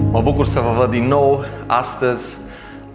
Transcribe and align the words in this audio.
Mă 0.00 0.20
bucur 0.20 0.46
să 0.46 0.60
vă 0.60 0.74
văd 0.78 0.90
din 0.90 1.04
nou. 1.04 1.44
Astăzi 1.66 2.36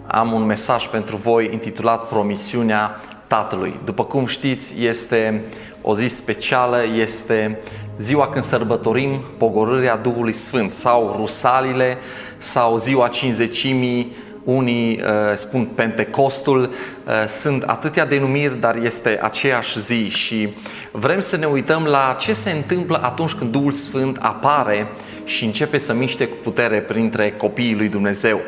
am 0.06 0.32
un 0.32 0.42
mesaj 0.42 0.86
pentru 0.86 1.16
voi 1.16 1.48
intitulat 1.52 2.08
Promisiunea 2.08 3.00
Tatălui. 3.26 3.80
După 3.84 4.04
cum 4.04 4.26
știți, 4.26 4.84
este 4.84 5.44
o 5.82 5.94
zi 5.94 6.06
specială, 6.06 6.84
este 6.96 7.58
ziua 7.98 8.28
când 8.28 8.44
sărbătorim 8.44 9.20
pogorârea 9.38 9.96
Duhului 9.96 10.32
Sfânt 10.32 10.72
sau 10.72 11.14
rusalile 11.16 11.96
sau 12.36 12.76
ziua 12.76 13.08
cinzecimii 13.08 14.16
unii 14.44 15.00
uh, 15.02 15.36
spun 15.36 15.64
Pentecostul, 15.74 16.60
uh, 16.62 17.28
sunt 17.28 17.62
atâtea 17.62 18.06
denumiri, 18.06 18.60
dar 18.60 18.76
este 18.76 19.18
aceeași 19.22 19.80
zi 19.80 20.08
și 20.08 20.48
vrem 20.90 21.20
să 21.20 21.36
ne 21.36 21.46
uităm 21.46 21.84
la 21.84 22.16
ce 22.18 22.32
se 22.32 22.50
întâmplă 22.50 23.00
atunci 23.02 23.32
când 23.32 23.50
Duhul 23.50 23.72
Sfânt 23.72 24.18
apare 24.20 24.88
și 25.24 25.44
începe 25.44 25.78
să 25.78 25.92
miște 25.92 26.26
cu 26.26 26.36
putere 26.42 26.80
printre 26.80 27.32
copiii 27.32 27.74
lui 27.74 27.88
Dumnezeu. 27.88 28.40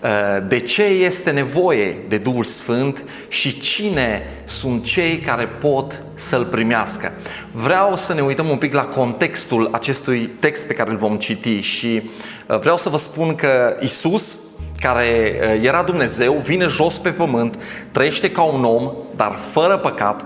Uh, 0.00 0.10
de 0.48 0.58
ce 0.58 0.82
este 0.82 1.30
nevoie 1.30 1.96
de 2.08 2.16
Duhul 2.16 2.44
Sfânt 2.44 3.04
și 3.28 3.60
cine 3.60 4.22
sunt 4.44 4.84
cei 4.84 5.16
care 5.16 5.46
pot 5.46 6.02
să-l 6.14 6.44
primească. 6.44 7.12
Vreau 7.52 7.96
să 7.96 8.14
ne 8.14 8.20
uităm 8.20 8.48
un 8.48 8.56
pic 8.56 8.72
la 8.72 8.84
contextul 8.84 9.68
acestui 9.72 10.30
text 10.40 10.66
pe 10.66 10.74
care 10.74 10.90
îl 10.90 10.96
vom 10.96 11.16
citi 11.16 11.60
și 11.60 12.10
uh, 12.46 12.58
vreau 12.58 12.76
să 12.76 12.88
vă 12.88 12.98
spun 12.98 13.34
că 13.34 13.76
Isus, 13.80 14.38
care 14.80 15.38
uh, 15.40 15.64
era 15.64 15.82
Dumnezeu, 15.82 16.32
vine 16.32 16.66
jos 16.66 16.98
pe 16.98 17.10
pământ, 17.10 17.58
trăiește 17.92 18.30
ca 18.30 18.42
un 18.42 18.64
om, 18.64 18.92
dar 19.16 19.32
fără 19.50 19.76
păcat, 19.76 20.24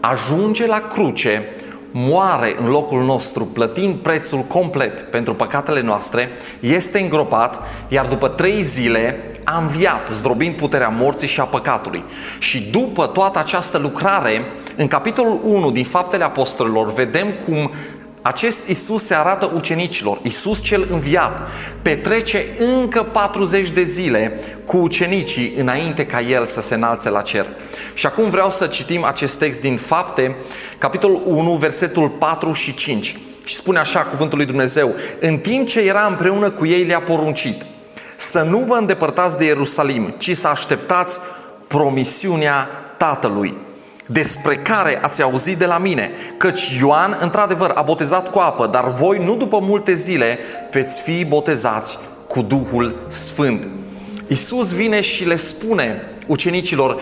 ajunge 0.00 0.66
la 0.66 0.78
cruce 0.92 1.42
moare 1.96 2.54
în 2.58 2.68
locul 2.68 3.02
nostru, 3.02 3.44
plătind 3.44 3.94
prețul 3.94 4.38
complet 4.38 5.00
pentru 5.00 5.34
păcatele 5.34 5.82
noastre, 5.82 6.28
este 6.60 6.98
îngropat, 6.98 7.62
iar 7.88 8.06
după 8.06 8.28
trei 8.28 8.62
zile 8.62 9.18
a 9.44 9.58
înviat, 9.58 10.08
zdrobind 10.10 10.54
puterea 10.54 10.88
morții 10.88 11.28
și 11.28 11.40
a 11.40 11.44
păcatului. 11.44 12.04
Și 12.38 12.60
după 12.70 13.06
toată 13.06 13.38
această 13.38 13.78
lucrare, 13.78 14.44
în 14.76 14.88
capitolul 14.88 15.40
1 15.44 15.70
din 15.70 15.84
Faptele 15.84 16.24
Apostolilor, 16.24 16.92
vedem 16.92 17.26
cum 17.46 17.70
acest 18.22 18.68
Isus 18.68 19.04
se 19.04 19.14
arată 19.14 19.50
ucenicilor, 19.54 20.18
Isus 20.22 20.62
cel 20.62 20.86
înviat, 20.90 21.48
petrece 21.82 22.44
încă 22.58 23.02
40 23.02 23.70
de 23.70 23.82
zile 23.82 24.40
cu 24.64 24.76
ucenicii 24.76 25.52
înainte 25.56 26.06
ca 26.06 26.20
el 26.20 26.44
să 26.44 26.60
se 26.60 26.74
înalțe 26.74 27.10
la 27.10 27.20
cer. 27.20 27.46
Și 27.94 28.06
acum 28.06 28.30
vreau 28.30 28.50
să 28.50 28.66
citim 28.66 29.04
acest 29.04 29.38
text 29.38 29.60
din 29.60 29.76
Fapte, 29.76 30.36
capitolul 30.78 31.22
1, 31.24 31.54
versetul 31.54 32.08
4 32.08 32.52
și 32.52 32.74
5. 32.74 33.18
Și 33.44 33.54
spune 33.54 33.78
așa 33.78 34.00
cuvântul 34.00 34.38
lui 34.38 34.46
Dumnezeu, 34.46 34.94
în 35.20 35.38
timp 35.38 35.68
ce 35.68 35.80
era 35.80 36.06
împreună 36.06 36.50
cu 36.50 36.66
ei 36.66 36.84
le-a 36.84 37.00
poruncit 37.00 37.62
să 38.16 38.42
nu 38.42 38.58
vă 38.58 38.74
îndepărtați 38.74 39.38
de 39.38 39.44
Ierusalim, 39.44 40.14
ci 40.18 40.36
să 40.36 40.48
așteptați 40.48 41.18
promisiunea 41.66 42.68
Tatălui 42.96 43.56
despre 44.06 44.56
care 44.56 45.02
ați 45.02 45.22
auzit 45.22 45.58
de 45.58 45.66
la 45.66 45.78
mine, 45.78 46.10
căci 46.36 46.76
Ioan, 46.80 47.18
într-adevăr, 47.20 47.70
a 47.74 47.82
botezat 47.82 48.30
cu 48.30 48.38
apă, 48.38 48.66
dar 48.66 48.92
voi, 48.92 49.24
nu 49.24 49.36
după 49.36 49.58
multe 49.62 49.94
zile, 49.94 50.38
veți 50.70 51.00
fi 51.00 51.24
botezați 51.24 51.98
cu 52.28 52.42
Duhul 52.42 53.06
Sfânt. 53.08 53.66
Isus 54.28 54.72
vine 54.72 55.00
și 55.00 55.26
le 55.26 55.36
spune 55.36 56.02
ucenicilor, 56.26 57.00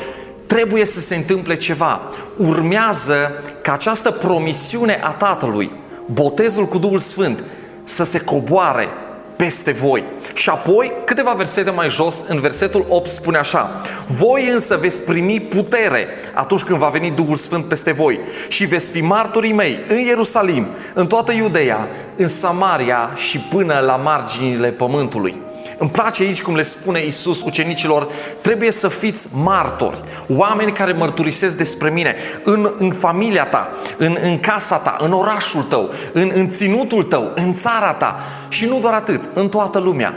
trebuie 0.52 0.84
să 0.84 1.00
se 1.00 1.14
întâmple 1.14 1.56
ceva. 1.56 2.00
Urmează 2.36 3.32
ca 3.62 3.72
această 3.72 4.10
promisiune 4.10 5.00
a 5.02 5.10
Tatălui, 5.10 5.70
botezul 6.06 6.64
cu 6.64 6.78
Duhul 6.78 6.98
Sfânt, 6.98 7.44
să 7.84 8.04
se 8.04 8.20
coboare 8.20 8.88
peste 9.36 9.70
voi. 9.70 10.04
Și 10.34 10.48
apoi, 10.48 10.92
câteva 11.04 11.32
versete 11.32 11.70
mai 11.70 11.90
jos, 11.90 12.24
în 12.28 12.40
versetul 12.40 12.86
8 12.88 13.08
spune 13.08 13.38
așa 13.38 13.80
Voi 14.06 14.48
însă 14.48 14.76
veți 14.76 15.02
primi 15.02 15.40
putere 15.40 16.06
atunci 16.34 16.62
când 16.62 16.78
va 16.78 16.88
veni 16.88 17.10
Duhul 17.10 17.36
Sfânt 17.36 17.64
peste 17.64 17.92
voi 17.92 18.20
și 18.48 18.64
veți 18.64 18.90
fi 18.90 19.00
martorii 19.00 19.52
mei 19.52 19.78
în 19.88 19.98
Ierusalim, 19.98 20.66
în 20.94 21.06
toată 21.06 21.32
Iudeea, 21.32 21.88
în 22.16 22.28
Samaria 22.28 23.10
și 23.14 23.38
până 23.38 23.78
la 23.78 23.96
marginile 23.96 24.70
pământului. 24.70 25.36
Îmi 25.78 25.90
place 25.90 26.22
aici 26.22 26.42
cum 26.42 26.54
le 26.54 26.62
spune 26.62 27.06
Isus 27.06 27.42
ucenicilor, 27.42 28.08
trebuie 28.40 28.70
să 28.70 28.88
fiți 28.88 29.28
martori, 29.32 30.00
oameni 30.28 30.72
care 30.72 30.92
mărturisesc 30.92 31.56
despre 31.56 31.90
mine 31.90 32.14
în, 32.44 32.72
în 32.78 32.92
familia 32.92 33.44
ta, 33.44 33.68
în, 33.96 34.16
în 34.22 34.40
casa 34.40 34.76
ta, 34.76 34.96
în 35.00 35.12
orașul 35.12 35.62
tău, 35.62 35.90
în, 36.12 36.30
în 36.34 36.48
ținutul 36.48 37.02
tău, 37.02 37.32
în 37.34 37.54
țara 37.54 37.92
ta 37.92 38.20
și 38.48 38.64
nu 38.64 38.78
doar 38.80 38.94
atât, 38.94 39.20
în 39.34 39.48
toată 39.48 39.78
lumea. 39.78 40.14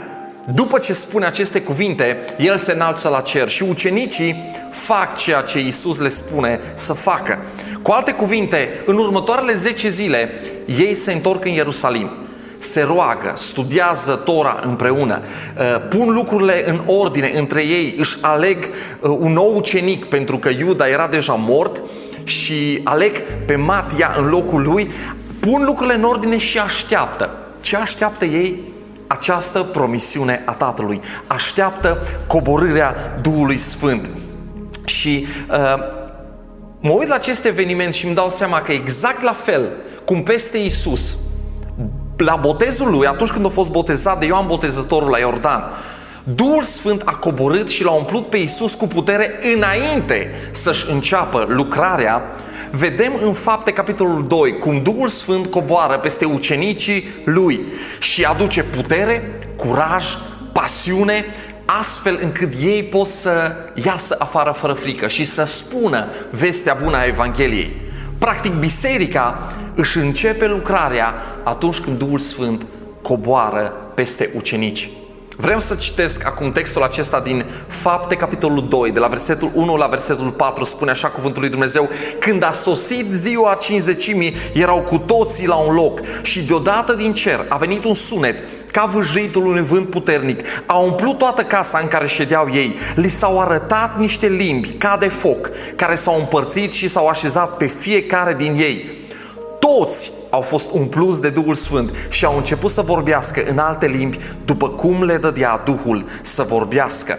După 0.54 0.78
ce 0.78 0.92
spune 0.92 1.26
aceste 1.26 1.60
cuvinte, 1.60 2.24
el 2.38 2.56
se 2.56 2.72
înalță 2.72 3.08
la 3.08 3.20
cer 3.20 3.48
și 3.48 3.62
ucenicii 3.62 4.52
fac 4.70 5.16
ceea 5.16 5.40
ce 5.40 5.58
Isus 5.58 5.98
le 5.98 6.08
spune 6.08 6.60
să 6.74 6.92
facă. 6.92 7.38
Cu 7.82 7.90
alte 7.90 8.12
cuvinte, 8.12 8.82
în 8.86 8.98
următoarele 8.98 9.54
10 9.54 9.88
zile, 9.88 10.30
ei 10.78 10.94
se 10.94 11.12
întorc 11.12 11.44
în 11.44 11.52
Ierusalim 11.52 12.25
se 12.66 12.82
roagă, 12.82 13.32
studiază 13.36 14.14
Tora 14.24 14.60
împreună, 14.62 15.20
uh, 15.22 15.88
pun 15.88 16.12
lucrurile 16.12 16.68
în 16.68 16.80
ordine 16.86 17.32
între 17.34 17.62
ei, 17.64 17.94
își 17.98 18.18
aleg 18.20 18.58
uh, 18.64 19.16
un 19.18 19.32
nou 19.32 19.56
ucenic 19.56 20.04
pentru 20.04 20.38
că 20.38 20.48
Iuda 20.48 20.88
era 20.88 21.06
deja 21.06 21.32
mort 21.32 21.82
și 22.24 22.80
aleg 22.84 23.22
pe 23.46 23.56
Matia 23.56 24.14
în 24.18 24.28
locul 24.28 24.62
lui, 24.62 24.90
pun 25.40 25.64
lucrurile 25.64 25.94
în 25.94 26.02
ordine 26.02 26.36
și 26.36 26.58
așteaptă. 26.58 27.30
Ce 27.60 27.76
așteaptă 27.76 28.24
ei? 28.24 28.60
Această 29.06 29.62
promisiune 29.62 30.42
a 30.44 30.52
Tatălui. 30.52 31.00
Așteaptă 31.26 31.98
coborârea 32.26 33.18
Duhului 33.22 33.56
Sfânt. 33.56 34.08
Și 34.84 35.26
uh, 35.50 35.74
mă 36.80 36.90
uit 36.90 37.08
la 37.08 37.14
acest 37.14 37.44
eveniment 37.44 37.94
și 37.94 38.06
îmi 38.06 38.14
dau 38.14 38.30
seama 38.30 38.60
că 38.60 38.72
exact 38.72 39.22
la 39.22 39.32
fel 39.32 39.72
cum 40.04 40.22
peste 40.22 40.58
Isus 40.58 41.16
la 42.16 42.36
botezul 42.36 42.90
lui, 42.90 43.06
atunci 43.06 43.30
când 43.30 43.46
a 43.46 43.48
fost 43.48 43.70
botezat 43.70 44.18
de 44.18 44.26
Ioan 44.26 44.46
Botezătorul 44.46 45.08
la 45.08 45.18
Iordan, 45.18 45.62
Duhul 46.34 46.62
Sfânt 46.62 47.02
a 47.04 47.14
coborât 47.14 47.68
și 47.68 47.84
l-a 47.84 47.90
umplut 47.90 48.26
pe 48.26 48.36
Isus 48.36 48.74
cu 48.74 48.86
putere 48.86 49.38
înainte 49.54 50.30
să-și 50.50 50.90
înceapă 50.90 51.46
lucrarea. 51.48 52.22
Vedem 52.70 53.12
în 53.22 53.32
fapte 53.32 53.72
capitolul 53.72 54.26
2 54.26 54.58
cum 54.58 54.82
Duhul 54.82 55.08
Sfânt 55.08 55.46
coboară 55.46 55.98
peste 55.98 56.24
ucenicii 56.24 57.22
lui 57.24 57.60
și 57.98 58.24
aduce 58.24 58.62
putere, 58.62 59.38
curaj, 59.56 60.04
pasiune, 60.52 61.24
astfel 61.80 62.18
încât 62.22 62.52
ei 62.60 62.82
pot 62.82 63.08
să 63.08 63.52
iasă 63.74 64.16
afară 64.18 64.50
fără 64.50 64.72
frică 64.72 65.08
și 65.08 65.24
să 65.24 65.44
spună 65.44 66.06
vestea 66.30 66.78
bună 66.82 66.96
a 66.96 67.06
Evangheliei. 67.06 67.85
Practic, 68.18 68.52
biserica 68.52 69.52
își 69.74 69.98
începe 69.98 70.46
lucrarea 70.46 71.14
atunci 71.44 71.78
când 71.78 71.98
Duhul 71.98 72.18
Sfânt 72.18 72.66
coboară 73.02 73.72
peste 73.94 74.30
ucenici. 74.36 74.88
Vreau 75.38 75.60
să 75.60 75.74
citesc 75.74 76.26
acum 76.26 76.52
textul 76.52 76.82
acesta 76.82 77.20
din 77.20 77.44
Fapte, 77.66 78.16
capitolul 78.16 78.68
2, 78.68 78.90
de 78.90 78.98
la 78.98 79.06
versetul 79.06 79.50
1 79.54 79.76
la 79.76 79.86
versetul 79.86 80.30
4, 80.30 80.64
spune 80.64 80.90
așa 80.90 81.08
cuvântul 81.08 81.40
lui 81.40 81.50
Dumnezeu, 81.50 81.88
când 82.18 82.42
a 82.42 82.52
sosit 82.52 83.06
ziua 83.12 83.54
cinzecimii, 83.60 84.34
erau 84.52 84.80
cu 84.80 84.98
toții 84.98 85.46
la 85.46 85.54
un 85.54 85.74
loc 85.74 86.00
și 86.22 86.42
deodată 86.42 86.92
din 86.92 87.12
cer 87.12 87.44
a 87.48 87.56
venit 87.56 87.84
un 87.84 87.94
sunet 87.94 88.36
ca 88.72 88.84
vâjâitul 88.84 89.46
unui 89.46 89.62
vânt 89.62 89.90
puternic, 89.90 90.40
a 90.66 90.76
umplut 90.76 91.18
toată 91.18 91.42
casa 91.42 91.78
în 91.78 91.88
care 91.88 92.06
ședeau 92.06 92.48
ei, 92.52 92.74
li 92.94 93.08
s-au 93.08 93.40
arătat 93.40 93.98
niște 93.98 94.26
limbi 94.26 94.68
ca 94.68 94.96
de 95.00 95.08
foc, 95.08 95.50
care 95.76 95.94
s-au 95.94 96.18
împărțit 96.18 96.72
și 96.72 96.88
s-au 96.88 97.06
așezat 97.06 97.56
pe 97.56 97.66
fiecare 97.66 98.34
din 98.34 98.54
ei. 98.54 98.90
Toți 99.78 100.10
au 100.30 100.40
fost 100.40 100.70
umpluți 100.72 101.20
de 101.20 101.28
Duhul 101.28 101.54
Sfânt 101.54 101.90
și 102.08 102.24
au 102.24 102.36
început 102.36 102.70
să 102.70 102.80
vorbească 102.80 103.42
în 103.50 103.58
alte 103.58 103.86
limbi 103.86 104.18
după 104.44 104.68
cum 104.68 105.04
le 105.04 105.16
dădea 105.16 105.62
Duhul 105.64 106.04
să 106.22 106.42
vorbească. 106.42 107.18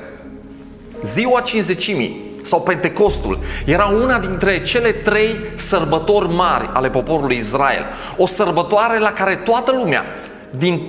Ziua 1.03 1.41
cinzecimii 1.41 2.21
sau 2.41 2.61
Pentecostul 2.61 3.39
era 3.65 3.85
una 3.85 4.19
dintre 4.19 4.63
cele 4.63 4.91
trei 4.91 5.35
sărbători 5.55 6.33
mari 6.33 6.69
ale 6.73 6.89
poporului 6.89 7.37
Israel. 7.37 7.83
O 8.17 8.25
sărbătoare 8.25 8.99
la 8.99 9.11
care 9.11 9.35
toată 9.35 9.71
lumea 9.71 10.03
din 10.49 10.81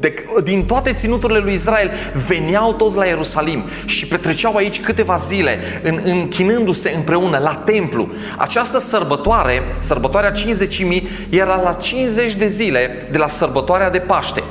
de, 0.00 0.14
din 0.44 0.66
toate 0.66 0.92
ținuturile 0.92 1.38
lui 1.38 1.52
Israel 1.52 1.90
veneau 2.26 2.72
toți 2.72 2.96
la 2.96 3.04
Ierusalim 3.04 3.64
și 3.84 4.06
petreceau 4.06 4.54
aici 4.54 4.80
câteva 4.80 5.16
zile 5.16 5.58
în, 5.82 6.00
închinându-se 6.04 6.92
împreună 6.96 7.38
la 7.38 7.54
templu. 7.54 8.08
Această 8.36 8.78
sărbătoare, 8.78 9.62
sărbătoarea 9.80 10.30
50 10.30 10.84
era 11.28 11.60
la 11.60 11.72
50 11.72 12.34
de 12.34 12.46
zile 12.46 13.08
de 13.10 13.18
la 13.18 13.28
sărbătoarea 13.28 13.90
de 13.90 13.98
Paște. 13.98 14.42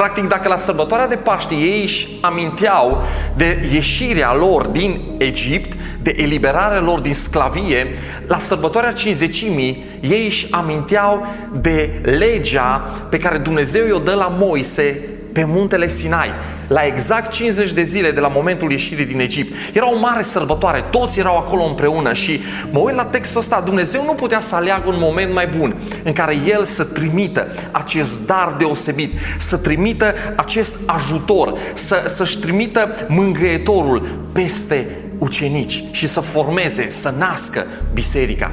Practic, 0.00 0.28
dacă 0.28 0.48
la 0.48 0.56
sărbătoarea 0.56 1.08
de 1.08 1.16
Paște 1.16 1.54
ei 1.54 1.82
își 1.82 2.08
aminteau 2.20 3.02
de 3.36 3.68
ieșirea 3.72 4.34
lor 4.34 4.66
din 4.66 5.00
Egipt, 5.18 5.76
de 6.02 6.14
eliberarea 6.16 6.80
lor 6.80 7.00
din 7.00 7.14
sclavie, 7.14 7.86
la 8.26 8.38
sărbătoarea 8.38 8.92
cinzecimii 8.92 9.84
ei 10.00 10.26
își 10.26 10.46
aminteau 10.50 11.26
de 11.52 12.00
legea 12.02 12.90
pe 13.10 13.18
care 13.18 13.38
Dumnezeu 13.38 13.86
i-o 13.86 13.98
dă 13.98 14.14
la 14.14 14.32
Moise 14.38 15.00
pe 15.32 15.44
muntele 15.44 15.88
Sinai, 15.88 16.28
la 16.66 16.86
exact 16.86 17.32
50 17.32 17.70
de 17.70 17.82
zile 17.82 18.10
de 18.10 18.20
la 18.20 18.28
momentul 18.28 18.70
ieșirii 18.70 19.04
din 19.04 19.20
Egipt. 19.20 19.52
Era 19.72 19.92
o 19.92 19.98
mare 19.98 20.22
sărbătoare, 20.22 20.84
toți 20.90 21.18
erau 21.18 21.36
acolo 21.36 21.62
împreună 21.62 22.12
și 22.12 22.40
mă 22.70 22.78
uit 22.78 22.94
la 22.94 23.04
textul 23.04 23.40
ăsta, 23.40 23.62
Dumnezeu 23.64 24.04
nu 24.04 24.12
putea 24.12 24.40
să 24.40 24.54
aleagă 24.54 24.88
un 24.88 24.96
moment 24.98 25.34
mai 25.34 25.46
bun 25.58 25.74
în 26.02 26.12
care 26.12 26.36
El 26.46 26.64
să 26.64 26.84
trimită 26.84 27.46
acest 27.70 28.26
dar 28.26 28.54
deosebit, 28.58 29.12
să 29.38 29.56
trimită 29.56 30.14
acest 30.36 30.74
ajutor, 30.86 31.58
să, 31.74 32.04
să-și 32.08 32.38
trimită 32.38 32.88
mângâietorul 33.08 34.26
peste 34.32 34.86
ucenici 35.18 35.84
și 35.90 36.08
să 36.08 36.20
formeze, 36.20 36.90
să 36.90 37.14
nască 37.18 37.66
biserica. 37.92 38.50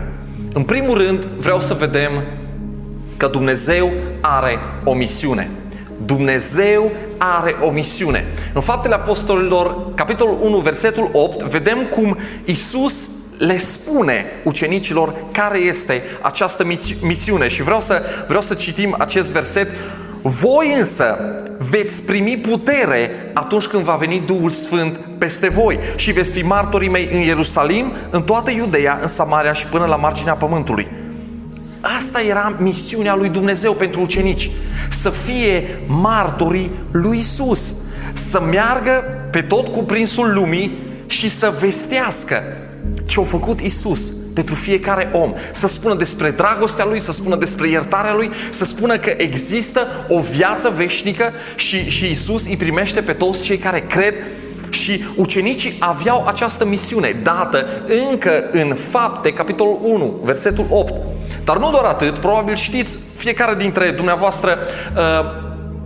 În 0.54 0.64
primul 0.64 0.98
rând, 0.98 1.24
vreau 1.40 1.60
să 1.60 1.74
vedem 1.74 2.12
că 3.18 3.28
Dumnezeu 3.28 3.92
are 4.22 4.58
o 4.84 4.94
misiune. 4.94 5.50
Dumnezeu 6.06 6.92
are 7.18 7.56
o 7.62 7.70
misiune. 7.70 8.26
În 8.54 8.62
Faptele 8.62 8.94
Apostolilor, 8.94 9.94
capitolul 9.96 10.38
1, 10.42 10.58
versetul 10.58 11.10
8, 11.14 11.44
vedem 11.44 11.78
cum 11.96 12.18
Isus 12.46 13.08
le 13.38 13.58
spune 13.58 14.26
ucenicilor 14.44 15.16
care 15.32 15.58
este 15.58 16.02
această 16.22 16.66
misiune. 17.02 17.48
Și 17.48 17.64
vreau 17.64 17.82
să, 17.82 18.02
vreau 18.28 18.42
să 18.42 18.54
citim 18.54 18.96
acest 18.98 19.32
verset. 19.32 19.68
Voi 20.22 20.74
însă 20.78 21.18
veți 21.70 22.02
primi 22.02 22.38
putere 22.38 23.12
atunci 23.34 23.66
când 23.66 23.84
va 23.84 23.96
veni 23.96 24.24
Duhul 24.26 24.50
Sfânt 24.50 25.00
peste 25.18 25.50
voi 25.50 25.80
și 25.96 26.12
veți 26.12 26.34
fi 26.34 26.42
martorii 26.42 26.90
mei 26.90 27.10
în 27.12 27.20
Ierusalim, 27.20 27.92
în 28.10 28.24
toată 28.24 28.52
Iudeea, 28.52 28.98
în 29.02 29.08
Samaria 29.08 29.54
și 29.54 29.66
până 29.66 29.86
la 29.86 29.96
marginea 29.96 30.34
pământului. 30.34 30.88
Asta 31.98 32.22
era 32.22 32.56
misiunea 32.60 33.16
lui 33.16 33.30
Dumnezeu 33.30 33.74
pentru 33.74 34.02
ucenici. 34.02 34.50
Să 34.90 35.10
fie 35.10 35.80
martorii 35.88 36.72
lui 36.92 37.18
Isus. 37.18 37.74
Să 38.14 38.42
meargă 38.52 39.04
pe 39.32 39.42
tot 39.42 39.68
cuprinsul 39.68 40.34
lumii 40.34 40.78
și 41.08 41.30
să 41.30 41.54
vestească 41.60 42.44
ce 43.06 43.20
a 43.20 43.24
făcut 43.24 43.60
Isus 43.60 44.12
pentru 44.34 44.56
fiecare 44.56 45.10
om. 45.14 45.34
Să 45.52 45.68
spună 45.68 45.96
despre 45.96 46.30
dragostea 46.30 46.86
lui, 46.86 47.00
să 47.00 47.12
spună 47.12 47.36
despre 47.36 47.70
iertarea 47.70 48.14
lui, 48.14 48.32
să 48.50 48.66
spună 48.66 48.98
că 48.98 49.14
există 49.18 49.88
o 50.08 50.20
viață 50.20 50.74
veșnică 50.76 51.32
și, 51.56 51.90
și 51.90 52.12
Isus 52.12 52.46
îi 52.46 52.58
primește 52.58 53.02
pe 53.02 53.14
toți 53.14 53.42
cei 53.42 53.58
care 53.58 53.80
cred 53.80 54.14
și 54.70 55.04
ucenicii 55.16 55.76
aveau 55.80 56.26
această 56.28 56.66
misiune 56.66 57.20
dată 57.24 57.66
încă 58.10 58.50
în 58.52 58.76
fapte, 58.90 59.34
capitolul 59.34 59.80
1, 59.84 60.20
versetul 60.24 60.66
8. 60.70 60.94
Dar 61.48 61.58
nu 61.58 61.72
doar 61.72 61.84
atât, 61.84 62.18
probabil 62.18 62.56
știți 62.56 63.00
fiecare 63.16 63.56
dintre 63.56 63.92
dumneavoastră 63.92 64.58
uh, 64.96 65.02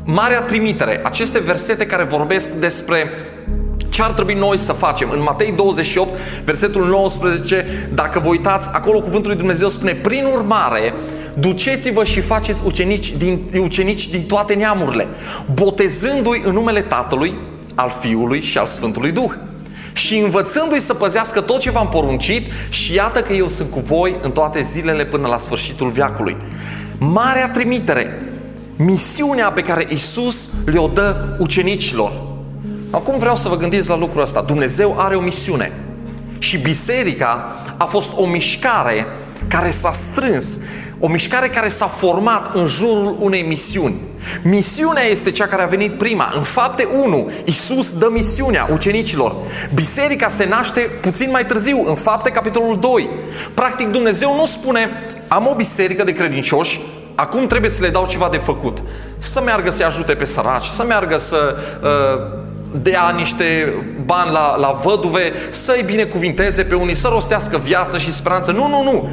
Marea 0.03 0.41
Trimitere, 0.41 1.01
aceste 1.03 1.39
versete 1.39 1.85
care 1.85 2.03
vorbesc 2.03 2.49
despre 2.49 3.09
ce 3.89 4.01
ar 4.01 4.11
trebui 4.11 4.33
noi 4.33 4.57
să 4.57 4.71
facem? 4.71 5.09
În 5.11 5.21
Matei 5.21 5.51
28, 5.51 6.09
versetul 6.43 6.85
19, 6.85 7.89
dacă 7.93 8.19
vă 8.19 8.27
uitați, 8.27 8.69
acolo 8.73 9.01
cuvântul 9.01 9.29
lui 9.29 9.37
Dumnezeu 9.37 9.67
spune, 9.69 9.93
prin 9.93 10.25
urmare, 10.25 10.93
duceți-vă 11.33 12.03
și 12.03 12.21
faceți 12.21 12.61
ucenici 12.65 13.11
din, 13.11 13.39
ucenici 13.59 14.09
din 14.09 14.25
toate 14.25 14.53
neamurile, 14.53 15.07
botezându-i 15.53 16.41
în 16.45 16.53
numele 16.53 16.81
Tatălui, 16.81 17.33
al 17.75 17.93
Fiului 17.99 18.41
și 18.41 18.57
al 18.57 18.67
Sfântului 18.67 19.11
Duh 19.11 19.31
și 19.93 20.17
învățându-i 20.17 20.79
să 20.79 20.93
păzească 20.93 21.41
tot 21.41 21.59
ce 21.59 21.71
v-am 21.71 21.89
poruncit 21.89 22.51
și 22.69 22.93
iată 22.93 23.21
că 23.21 23.33
eu 23.33 23.47
sunt 23.47 23.71
cu 23.71 23.79
voi 23.79 24.15
în 24.21 24.31
toate 24.31 24.61
zilele 24.61 25.05
până 25.05 25.27
la 25.27 25.37
sfârșitul 25.37 25.89
viacului. 25.89 26.37
Marea 26.97 27.49
trimitere, 27.49 28.21
misiunea 28.75 29.51
pe 29.51 29.63
care 29.63 29.87
Isus 29.89 30.49
le-o 30.65 30.87
dă 30.87 31.35
ucenicilor. 31.39 32.11
Acum 32.89 33.17
vreau 33.19 33.35
să 33.35 33.49
vă 33.49 33.57
gândiți 33.57 33.89
la 33.89 33.97
lucrul 33.97 34.21
ăsta. 34.21 34.41
Dumnezeu 34.41 34.95
are 34.99 35.15
o 35.15 35.21
misiune 35.21 35.71
și 36.39 36.57
biserica 36.57 37.55
a 37.77 37.85
fost 37.85 38.11
o 38.15 38.25
mișcare 38.25 39.05
care 39.47 39.71
s-a 39.71 39.91
strâns, 39.91 40.59
o 41.03 41.07
mișcare 41.07 41.47
care 41.47 41.69
s-a 41.69 41.87
format 41.87 42.55
în 42.55 42.65
jurul 42.65 43.15
unei 43.19 43.41
misiuni. 43.41 43.95
Misiunea 44.43 45.03
este 45.03 45.31
cea 45.31 45.47
care 45.47 45.61
a 45.61 45.65
venit 45.65 45.97
prima. 45.97 46.31
În 46.35 46.41
fapte 46.41 46.87
1, 47.03 47.31
Isus 47.43 47.93
dă 47.93 48.09
misiunea 48.11 48.67
ucenicilor. 48.71 49.35
Biserica 49.73 50.29
se 50.29 50.45
naște 50.45 50.79
puțin 50.79 51.29
mai 51.31 51.45
târziu, 51.45 51.83
în 51.87 51.95
fapte 51.95 52.29
capitolul 52.29 52.79
2. 52.79 53.09
Practic 53.53 53.87
Dumnezeu 53.87 54.35
nu 54.35 54.45
spune, 54.45 54.89
am 55.27 55.47
o 55.47 55.55
biserică 55.55 56.03
de 56.03 56.13
credincioși, 56.13 56.81
acum 57.15 57.47
trebuie 57.47 57.71
să 57.71 57.81
le 57.81 57.89
dau 57.89 58.05
ceva 58.09 58.27
de 58.31 58.37
făcut. 58.37 58.77
Să 59.19 59.41
meargă 59.41 59.71
să-i 59.71 59.85
ajute 59.85 60.13
pe 60.13 60.25
săraci, 60.25 60.65
să 60.65 60.83
meargă 60.83 61.17
să 61.17 61.55
uh, 61.81 62.39
dea 62.81 63.13
niște 63.17 63.73
bani 64.05 64.31
la, 64.31 64.55
la 64.55 64.79
văduve, 64.83 65.33
să-i 65.49 65.83
binecuvinteze 65.85 66.63
pe 66.63 66.75
unii, 66.75 66.95
să 66.95 67.07
rostească 67.07 67.57
viață 67.57 67.97
și 67.97 68.13
speranță. 68.13 68.51
Nu, 68.51 68.67
nu, 68.67 68.83
nu. 68.83 69.09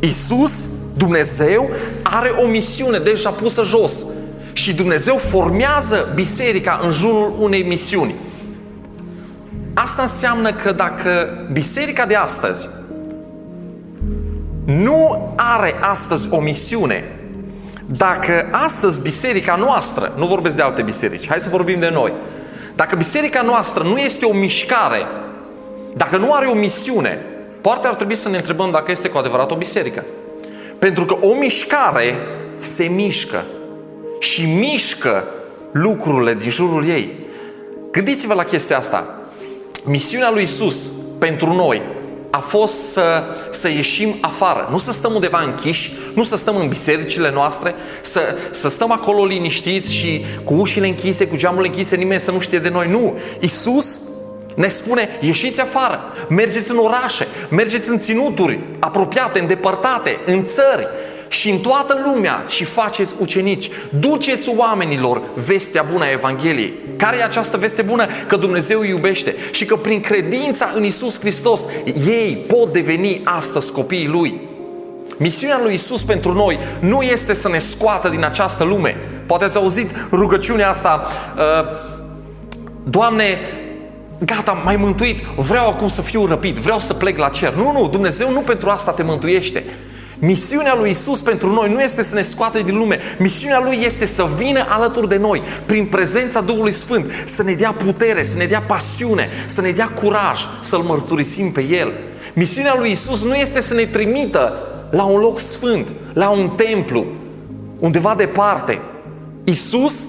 Isus 0.00 0.52
Dumnezeu 1.00 1.70
are 2.02 2.28
o 2.28 2.46
misiune 2.46 2.98
deja 2.98 3.30
pusă 3.30 3.62
jos 3.64 4.06
și 4.52 4.74
Dumnezeu 4.74 5.16
formează 5.16 6.12
biserica 6.14 6.80
în 6.82 6.90
jurul 6.90 7.34
unei 7.38 7.62
misiuni. 7.62 8.14
Asta 9.74 10.02
înseamnă 10.02 10.52
că 10.52 10.72
dacă 10.72 11.28
biserica 11.52 12.06
de 12.06 12.14
astăzi 12.14 12.68
nu 14.64 15.32
are 15.36 15.74
astăzi 15.80 16.28
o 16.30 16.40
misiune, 16.40 17.04
dacă 17.86 18.48
astăzi 18.50 19.00
biserica 19.00 19.54
noastră, 19.54 20.12
nu 20.16 20.26
vorbesc 20.26 20.56
de 20.56 20.62
alte 20.62 20.82
biserici, 20.82 21.28
hai 21.28 21.38
să 21.38 21.48
vorbim 21.50 21.80
de 21.80 21.90
noi, 21.92 22.12
dacă 22.74 22.96
biserica 22.96 23.42
noastră 23.42 23.82
nu 23.82 23.98
este 23.98 24.24
o 24.24 24.32
mișcare, 24.32 25.06
dacă 25.96 26.16
nu 26.16 26.32
are 26.32 26.46
o 26.46 26.54
misiune, 26.54 27.18
poate 27.60 27.86
ar 27.86 27.94
trebui 27.94 28.16
să 28.16 28.28
ne 28.28 28.36
întrebăm 28.36 28.70
dacă 28.70 28.90
este 28.90 29.08
cu 29.08 29.18
adevărat 29.18 29.50
o 29.50 29.56
biserică. 29.56 30.04
Pentru 30.80 31.04
că 31.04 31.16
o 31.20 31.34
mișcare 31.34 32.18
se 32.58 32.84
mișcă 32.84 33.44
și 34.18 34.46
mișcă 34.46 35.24
lucrurile 35.72 36.34
din 36.34 36.50
jurul 36.50 36.88
ei. 36.88 37.18
Gândiți-vă 37.90 38.34
la 38.34 38.44
chestia 38.44 38.78
asta. 38.78 39.20
Misiunea 39.84 40.30
lui 40.30 40.42
Isus 40.42 40.90
pentru 41.18 41.52
noi 41.52 41.82
a 42.30 42.38
fost 42.38 42.90
să, 42.90 43.22
să 43.50 43.68
ieșim 43.68 44.14
afară, 44.20 44.68
nu 44.70 44.78
să 44.78 44.92
stăm 44.92 45.14
undeva 45.14 45.40
închiși, 45.40 45.92
nu 46.14 46.22
să 46.22 46.36
stăm 46.36 46.56
în 46.56 46.68
bisericile 46.68 47.30
noastre, 47.32 47.74
să, 48.02 48.20
să 48.50 48.68
stăm 48.68 48.92
acolo 48.92 49.24
liniștiți 49.24 49.94
și 49.94 50.24
cu 50.44 50.54
ușile 50.54 50.86
închise, 50.86 51.26
cu 51.26 51.36
geamurile 51.36 51.68
închise, 51.68 51.96
nimeni 51.96 52.20
să 52.20 52.30
nu 52.30 52.40
știe 52.40 52.58
de 52.58 52.68
noi. 52.68 52.88
Nu! 52.88 53.18
Isus 53.40 54.00
ne 54.54 54.68
spune, 54.68 55.08
ieșiți 55.20 55.60
afară, 55.60 56.00
mergeți 56.28 56.70
în 56.70 56.78
orașe, 56.78 57.26
mergeți 57.48 57.88
în 57.90 57.98
ținuturi 57.98 58.58
apropiate, 58.78 59.40
îndepărtate, 59.40 60.18
în 60.26 60.44
țări 60.44 60.88
și 61.28 61.50
în 61.50 61.58
toată 61.58 62.00
lumea 62.04 62.44
și 62.48 62.64
faceți 62.64 63.14
ucenici. 63.18 63.70
Duceți 64.00 64.52
oamenilor 64.56 65.22
vestea 65.46 65.86
bună 65.92 66.04
a 66.04 66.10
Evangheliei. 66.10 66.72
Care 66.96 67.16
e 67.16 67.24
această 67.24 67.56
veste 67.56 67.82
bună? 67.82 68.06
Că 68.26 68.36
Dumnezeu 68.36 68.80
îi 68.80 68.88
iubește 68.88 69.34
și 69.50 69.64
că 69.64 69.76
prin 69.76 70.00
credința 70.00 70.72
în 70.74 70.84
Isus 70.84 71.18
Hristos 71.18 71.60
ei 72.06 72.44
pot 72.48 72.72
deveni 72.72 73.20
astăzi 73.24 73.72
copiii 73.72 74.06
Lui. 74.06 74.40
Misiunea 75.16 75.60
lui 75.62 75.74
Isus 75.74 76.02
pentru 76.02 76.32
noi 76.32 76.58
nu 76.80 77.02
este 77.02 77.34
să 77.34 77.48
ne 77.48 77.58
scoată 77.58 78.08
din 78.08 78.24
această 78.24 78.64
lume. 78.64 78.96
Poate 79.26 79.44
ați 79.44 79.56
auzit 79.56 79.90
rugăciunea 80.12 80.68
asta, 80.68 81.06
uh, 81.36 81.88
Doamne, 82.84 83.38
gata, 84.24 84.52
mai 84.64 84.76
mântuit, 84.76 85.18
vreau 85.36 85.68
acum 85.68 85.88
să 85.88 86.02
fiu 86.02 86.26
răpit, 86.26 86.56
vreau 86.56 86.78
să 86.78 86.94
plec 86.94 87.18
la 87.18 87.28
cer. 87.28 87.52
Nu, 87.52 87.72
nu, 87.72 87.88
Dumnezeu 87.88 88.30
nu 88.30 88.40
pentru 88.40 88.68
asta 88.68 88.92
te 88.92 89.02
mântuiește. 89.02 89.64
Misiunea 90.18 90.74
lui 90.76 90.90
Isus 90.90 91.20
pentru 91.20 91.52
noi 91.52 91.72
nu 91.72 91.80
este 91.80 92.02
să 92.02 92.14
ne 92.14 92.22
scoate 92.22 92.62
din 92.62 92.76
lume. 92.76 92.98
Misiunea 93.18 93.60
lui 93.64 93.78
este 93.84 94.06
să 94.06 94.28
vină 94.36 94.66
alături 94.68 95.08
de 95.08 95.16
noi, 95.16 95.42
prin 95.66 95.86
prezența 95.86 96.40
Duhului 96.40 96.72
Sfânt, 96.72 97.10
să 97.24 97.42
ne 97.42 97.54
dea 97.54 97.72
putere, 97.72 98.22
să 98.22 98.36
ne 98.36 98.44
dea 98.44 98.60
pasiune, 98.60 99.28
să 99.46 99.60
ne 99.60 99.70
dea 99.70 99.88
curaj, 99.88 100.40
să-L 100.60 100.80
mărturisim 100.80 101.52
pe 101.52 101.64
El. 101.70 101.92
Misiunea 102.34 102.74
lui 102.78 102.90
Isus 102.90 103.22
nu 103.22 103.34
este 103.34 103.60
să 103.60 103.74
ne 103.74 103.84
trimită 103.84 104.54
la 104.90 105.04
un 105.04 105.20
loc 105.20 105.38
sfânt, 105.38 105.94
la 106.12 106.28
un 106.28 106.48
templu, 106.56 107.06
undeva 107.78 108.14
departe. 108.16 108.80
Isus 109.44 110.06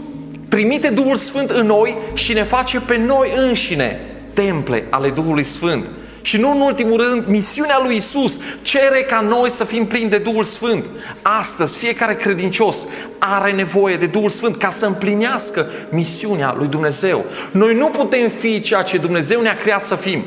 trimite 0.51 0.89
Duhul 0.89 1.15
Sfânt 1.15 1.49
în 1.49 1.65
noi 1.65 1.97
și 2.13 2.33
ne 2.33 2.43
face 2.43 2.79
pe 2.79 2.97
noi 2.97 3.33
înșine 3.37 3.99
temple 4.33 4.85
ale 4.89 5.09
Duhului 5.09 5.43
Sfânt. 5.43 5.85
Și 6.21 6.37
nu 6.37 6.51
în 6.51 6.61
ultimul 6.61 7.01
rând, 7.01 7.23
misiunea 7.27 7.79
lui 7.83 7.95
Isus 7.95 8.39
cere 8.61 9.01
ca 9.09 9.21
noi 9.21 9.49
să 9.49 9.63
fim 9.63 9.85
plini 9.85 10.09
de 10.09 10.17
Duhul 10.17 10.43
Sfânt. 10.43 10.85
Astăzi, 11.21 11.77
fiecare 11.77 12.15
credincios 12.15 12.87
are 13.19 13.51
nevoie 13.51 13.95
de 13.95 14.05
Duhul 14.05 14.29
Sfânt 14.29 14.57
ca 14.57 14.69
să 14.69 14.85
împlinească 14.85 15.69
misiunea 15.89 16.55
lui 16.57 16.67
Dumnezeu. 16.67 17.25
Noi 17.51 17.75
nu 17.75 17.87
putem 17.87 18.29
fi 18.29 18.61
ceea 18.61 18.81
ce 18.81 18.97
Dumnezeu 18.97 19.41
ne-a 19.41 19.57
creat 19.57 19.83
să 19.83 19.95
fim. 19.95 20.23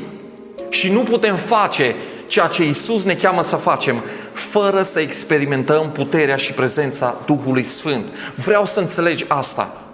Și 0.69 0.91
nu 0.91 0.99
putem 0.99 1.35
face 1.35 1.95
ceea 2.27 2.47
ce 2.47 2.67
Isus 2.67 3.03
ne 3.03 3.15
cheamă 3.15 3.43
să 3.43 3.55
facem 3.55 4.03
fără 4.33 4.83
să 4.83 4.99
experimentăm 4.99 5.91
puterea 5.91 6.35
și 6.35 6.53
prezența 6.53 7.15
Duhului 7.25 7.63
Sfânt. 7.63 8.05
Vreau 8.35 8.65
să 8.65 8.79
înțelegi 8.79 9.25
asta. 9.27 9.84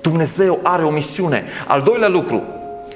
Dumnezeu 0.00 0.60
are 0.62 0.84
o 0.84 0.90
misiune. 0.90 1.44
Al 1.66 1.82
doilea 1.82 2.08
lucru, 2.08 2.42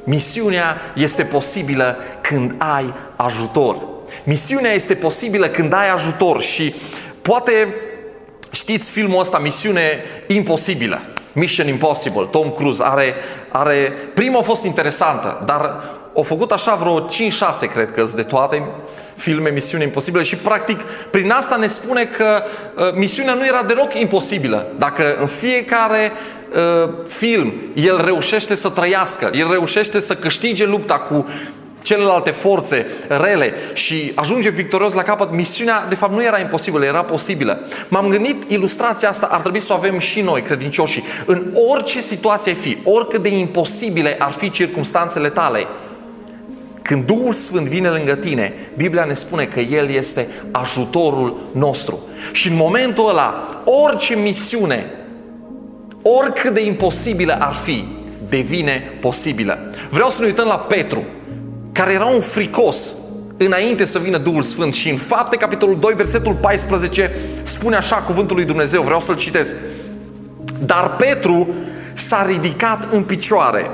misiunea 0.05 0.77
este 0.95 1.23
posibilă 1.23 1.97
când 2.21 2.55
ai 2.59 2.95
ajutor. 3.17 3.77
Misiunea 4.25 4.73
este 4.73 4.95
posibilă 4.95 5.49
când 5.49 5.73
ai 5.73 5.91
ajutor 5.91 6.41
și 6.41 6.75
poate 7.23 7.75
știți 8.51 8.91
filmul 8.91 9.21
ăsta, 9.21 9.39
Misiune 9.39 10.05
Imposibilă. 10.27 11.01
Mission 11.33 11.69
Impossible, 11.69 12.29
Tom 12.31 12.51
Cruise 12.51 12.83
are, 12.85 13.15
are... 13.49 13.93
Prima 14.15 14.39
a 14.39 14.43
fost 14.43 14.65
interesantă, 14.65 15.43
dar 15.47 15.83
au 16.15 16.23
făcut 16.23 16.51
așa 16.51 16.75
vreo 16.75 17.07
5-6, 17.07 17.09
cred 17.73 17.93
că 17.93 18.05
de 18.15 18.23
toate 18.23 18.63
filme 19.15 19.51
Misiune 19.51 19.85
Imposibilă 19.85 20.23
și 20.23 20.37
practic 20.37 20.81
prin 21.11 21.31
asta 21.31 21.57
ne 21.57 21.67
spune 21.67 22.05
că 22.05 22.43
uh, 22.77 22.93
misiunea 22.95 23.35
nu 23.35 23.47
era 23.47 23.63
deloc 23.63 23.95
imposibilă. 23.95 24.67
Dacă 24.79 25.17
în 25.21 25.27
fiecare 25.27 26.13
uh, 26.55 26.91
film 27.09 27.53
el 27.75 28.05
reușește 28.05 28.55
să 28.55 28.69
trăiască, 28.69 29.31
el 29.35 29.51
reușește 29.51 30.01
să 30.01 30.15
câștige 30.15 30.67
lupta 30.67 30.95
cu 30.95 31.27
celelalte 31.85 32.31
forțe 32.31 32.87
rele 33.09 33.55
și 33.73 34.13
ajunge 34.15 34.49
victorios 34.49 34.93
la 34.93 35.03
capăt, 35.03 35.33
misiunea 35.33 35.87
de 35.89 35.95
fapt 35.95 36.13
nu 36.13 36.25
era 36.25 36.39
imposibilă, 36.39 36.85
era 36.85 37.03
posibilă. 37.03 37.61
M-am 37.89 38.09
gândit, 38.09 38.51
ilustrația 38.51 39.09
asta 39.09 39.29
ar 39.31 39.41
trebui 39.41 39.61
să 39.61 39.73
o 39.73 39.77
avem 39.77 39.99
și 39.99 40.21
noi, 40.21 40.43
credincioșii. 40.43 41.05
În 41.27 41.47
orice 41.71 42.01
situație 42.01 42.53
ai 42.53 42.59
fi, 42.59 42.79
oricât 42.85 43.23
de 43.23 43.29
imposibile 43.29 44.17
ar 44.19 44.33
fi 44.33 44.51
circumstanțele 44.51 45.29
tale, 45.29 45.67
când 46.83 47.05
Duhul 47.05 47.33
Sfânt 47.33 47.67
vine 47.67 47.89
lângă 47.89 48.15
tine, 48.15 48.55
Biblia 48.77 49.05
ne 49.05 49.15
spune 49.15 49.45
că 49.45 49.61
El 49.61 49.91
este 49.91 50.29
ajutorul 50.51 51.37
nostru. 51.53 51.99
Și 52.33 52.49
în 52.49 52.57
momentul 52.57 53.09
ăla, 53.09 53.63
orice 53.65 54.17
misiune, 54.17 54.91
oricât 56.05 56.55
de 56.55 56.65
imposibilă 56.65 57.37
ar 57.41 57.55
fi, 57.55 57.85
devine 58.29 58.93
posibilă. 59.01 59.59
Vreau 59.91 60.11
să 60.11 60.21
ne 60.21 60.27
uităm 60.27 60.47
la 60.47 60.59
Petru 60.59 61.05
care 61.73 61.93
era 61.93 62.05
un 62.05 62.21
fricos 62.21 62.93
înainte 63.37 63.85
să 63.85 63.99
vină 63.99 64.19
Duhul 64.19 64.43
Sfânt 64.43 64.75
și 64.75 64.91
în 64.91 64.97
fapte 64.97 65.37
capitolul 65.37 65.79
2 65.79 65.95
versetul 65.95 66.35
14 66.35 67.11
spune 67.43 67.77
așa 67.77 67.97
cuvântul 67.97 68.37
lui 68.37 68.45
Dumnezeu, 68.45 68.83
vreau 68.83 69.01
să-l 69.01 69.17
citesc. 69.17 69.57
Dar 70.67 70.97
Petru 70.97 71.49
s-a 71.95 72.27
ridicat 72.27 72.93
în 72.93 73.03
picioare 73.03 73.71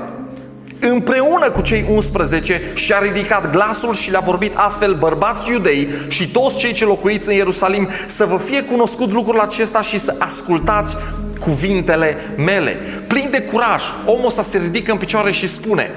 împreună 0.87 1.49
cu 1.49 1.61
cei 1.61 1.85
11 1.93 2.61
și 2.73 2.93
a 2.93 2.99
ridicat 2.99 3.51
glasul 3.51 3.93
și 3.93 4.11
le-a 4.11 4.19
vorbit 4.19 4.53
astfel 4.55 4.93
bărbați 4.93 5.51
iudei 5.51 5.87
și 6.07 6.31
toți 6.31 6.57
cei 6.57 6.73
ce 6.73 6.85
locuiți 6.85 7.29
în 7.29 7.35
Ierusalim 7.35 7.89
să 8.07 8.25
vă 8.25 8.37
fie 8.37 8.63
cunoscut 8.63 9.11
lucrul 9.11 9.39
acesta 9.39 9.81
și 9.81 9.99
să 9.99 10.15
ascultați 10.19 10.97
cuvintele 11.39 12.17
mele. 12.37 12.77
Plin 13.07 13.27
de 13.31 13.41
curaj, 13.41 13.83
omul 14.05 14.25
ăsta 14.25 14.41
se 14.41 14.57
ridică 14.57 14.91
în 14.91 14.97
picioare 14.97 15.31
și 15.31 15.49
spune 15.49 15.89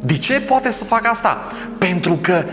de 0.00 0.16
ce 0.16 0.40
poate 0.40 0.70
să 0.70 0.84
facă 0.84 1.08
asta? 1.08 1.52
Pentru 1.78 2.18
că 2.20 2.44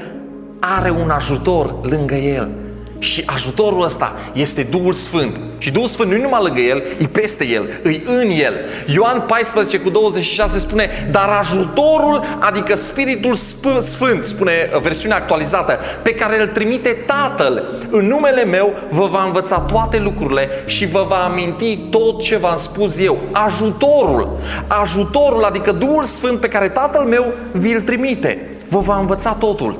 are 0.60 0.90
un 0.90 1.10
ajutor 1.10 1.76
lângă 1.82 2.16
el. 2.16 2.65
Și 3.00 3.24
ajutorul 3.26 3.84
ăsta 3.84 4.16
este 4.34 4.68
Duhul 4.70 4.94
Sfânt. 4.94 5.36
Și 5.58 5.72
Duhul 5.72 5.88
Sfânt 5.88 6.12
nu 6.12 6.22
numai 6.22 6.42
lângă 6.44 6.60
el, 6.60 6.84
e 6.98 7.06
peste 7.06 7.48
el, 7.48 7.64
e 7.84 8.02
în 8.06 8.30
el. 8.30 8.54
Ioan 8.86 9.24
14 9.28 9.80
cu 9.80 9.90
26 9.90 10.60
spune, 10.60 11.08
dar 11.12 11.30
ajutorul, 11.30 12.38
adică 12.40 12.76
Spiritul 12.76 13.36
Sfânt, 13.82 14.24
spune 14.24 14.70
versiunea 14.82 15.18
actualizată, 15.18 15.80
pe 16.02 16.14
care 16.14 16.42
îl 16.42 16.48
trimite 16.48 16.90
Tatăl, 17.06 17.64
în 17.90 18.08
numele 18.08 18.44
meu 18.44 18.74
vă 18.90 19.06
va 19.06 19.24
învăța 19.26 19.60
toate 19.60 20.00
lucrurile 20.00 20.50
și 20.66 20.88
vă 20.88 21.06
va 21.08 21.24
aminti 21.24 21.78
tot 21.78 22.22
ce 22.22 22.38
v-am 22.38 22.58
spus 22.58 23.00
eu. 23.00 23.18
Ajutorul, 23.32 24.40
ajutorul, 24.68 25.44
adică 25.44 25.72
Duhul 25.72 26.04
Sfânt 26.04 26.40
pe 26.40 26.48
care 26.48 26.70
Tatăl 26.70 27.02
meu 27.02 27.34
vi-l 27.52 27.82
trimite, 27.82 28.50
vă 28.70 28.80
va 28.80 29.00
învăța 29.00 29.32
totul. 29.32 29.80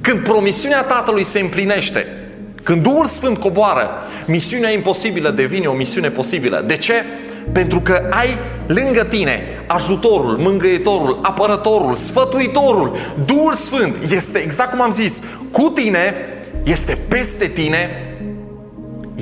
Când 0.00 0.20
promisiunea 0.20 0.82
Tatălui 0.82 1.24
se 1.24 1.40
împlinește, 1.40 2.06
când 2.62 2.82
Duhul 2.82 3.04
Sfânt 3.04 3.38
coboară, 3.38 3.88
misiunea 4.26 4.70
imposibilă 4.70 5.30
devine 5.30 5.66
o 5.66 5.72
misiune 5.72 6.08
posibilă. 6.08 6.64
De 6.66 6.76
ce? 6.76 6.94
Pentru 7.52 7.80
că 7.80 8.02
ai 8.10 8.38
lângă 8.66 9.04
tine 9.04 9.40
ajutorul, 9.66 10.36
mângâietorul, 10.36 11.18
apărătorul, 11.22 11.94
sfătuitorul. 11.94 12.96
Duhul 13.24 13.52
Sfânt 13.52 13.94
este, 14.10 14.38
exact 14.38 14.70
cum 14.70 14.80
am 14.80 14.92
zis, 14.92 15.22
cu 15.50 15.62
tine, 15.62 16.14
este 16.64 16.98
peste 17.08 17.46
tine, 17.46 18.14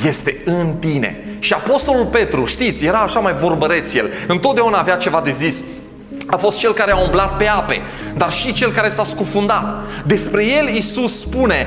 este 0.06 0.37
în 0.44 0.75
tine. 0.78 1.25
Și 1.38 1.52
Apostolul 1.52 2.06
Petru, 2.06 2.44
știți, 2.44 2.85
era 2.85 2.99
așa 2.99 3.20
mai 3.20 3.35
vorbăreț 3.40 3.92
el, 3.92 4.11
întotdeauna 4.26 4.78
avea 4.78 4.97
ceva 4.97 5.20
de 5.25 5.30
zis. 5.30 5.62
A 6.26 6.37
fost 6.37 6.59
cel 6.59 6.73
care 6.73 6.92
a 6.92 7.02
umblat 7.02 7.37
pe 7.37 7.47
ape, 7.47 7.80
dar 8.16 8.32
și 8.32 8.52
cel 8.52 8.70
care 8.70 8.88
s-a 8.88 9.04
scufundat. 9.04 9.64
Despre 10.06 10.44
el 10.47 10.68
Isus 10.68 11.20
spune, 11.20 11.66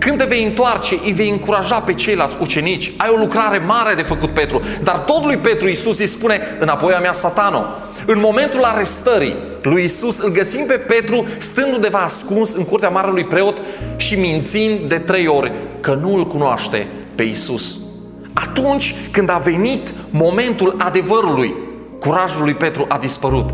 când 0.00 0.18
te 0.18 0.24
vei 0.24 0.44
întoarce, 0.44 0.98
îi 1.04 1.12
vei 1.12 1.30
încuraja 1.30 1.80
pe 1.80 1.94
ceilalți 1.94 2.36
ucenici. 2.40 2.92
Ai 2.96 3.08
o 3.12 3.16
lucrare 3.16 3.58
mare 3.58 3.94
de 3.94 4.02
făcut, 4.02 4.30
Petru. 4.30 4.62
Dar 4.82 4.98
tot 4.98 5.24
lui 5.24 5.36
Petru 5.36 5.68
Iisus 5.68 5.98
îi 5.98 6.06
spune, 6.06 6.56
înapoi 6.58 6.92
a 6.92 6.98
mea 6.98 7.12
satano. 7.12 7.64
În 8.06 8.18
momentul 8.20 8.62
arestării 8.62 9.34
lui 9.62 9.84
Isus 9.84 10.18
îl 10.18 10.30
găsim 10.30 10.66
pe 10.66 10.74
Petru 10.74 11.26
stând 11.38 11.72
undeva 11.72 11.98
ascuns 11.98 12.52
în 12.52 12.64
curtea 12.64 12.88
marelui 12.88 13.24
preot 13.24 13.56
și 13.96 14.14
mințind 14.14 14.78
de 14.78 14.98
trei 14.98 15.26
ori 15.26 15.52
că 15.80 15.94
nu 15.94 16.14
îl 16.14 16.26
cunoaște 16.26 16.86
pe 17.14 17.22
Isus. 17.22 17.76
Atunci 18.32 18.94
când 19.10 19.30
a 19.30 19.40
venit 19.44 19.94
momentul 20.10 20.76
adevărului, 20.78 21.54
curajul 21.98 22.42
lui 22.42 22.54
Petru 22.54 22.84
a 22.88 22.98
dispărut. 22.98 23.50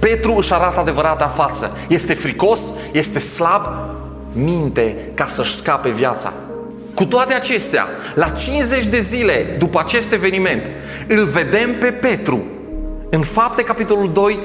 Petru 0.00 0.34
își 0.36 0.52
arată 0.52 0.80
adevărata 0.80 1.26
față. 1.26 1.78
Este 1.88 2.14
fricos, 2.14 2.60
este 2.92 3.18
slab, 3.18 3.62
minte 4.36 4.96
ca 5.14 5.26
să-și 5.26 5.54
scape 5.54 5.88
viața. 5.88 6.32
Cu 6.94 7.04
toate 7.04 7.34
acestea, 7.34 7.86
la 8.14 8.28
50 8.28 8.86
de 8.86 9.00
zile 9.00 9.56
după 9.58 9.78
acest 9.78 10.12
eveniment, 10.12 10.62
îl 11.08 11.24
vedem 11.24 11.74
pe 11.80 11.86
Petru, 11.86 12.44
în 13.10 13.20
fapte 13.20 13.62
capitolul 13.62 14.10
2, 14.12 14.38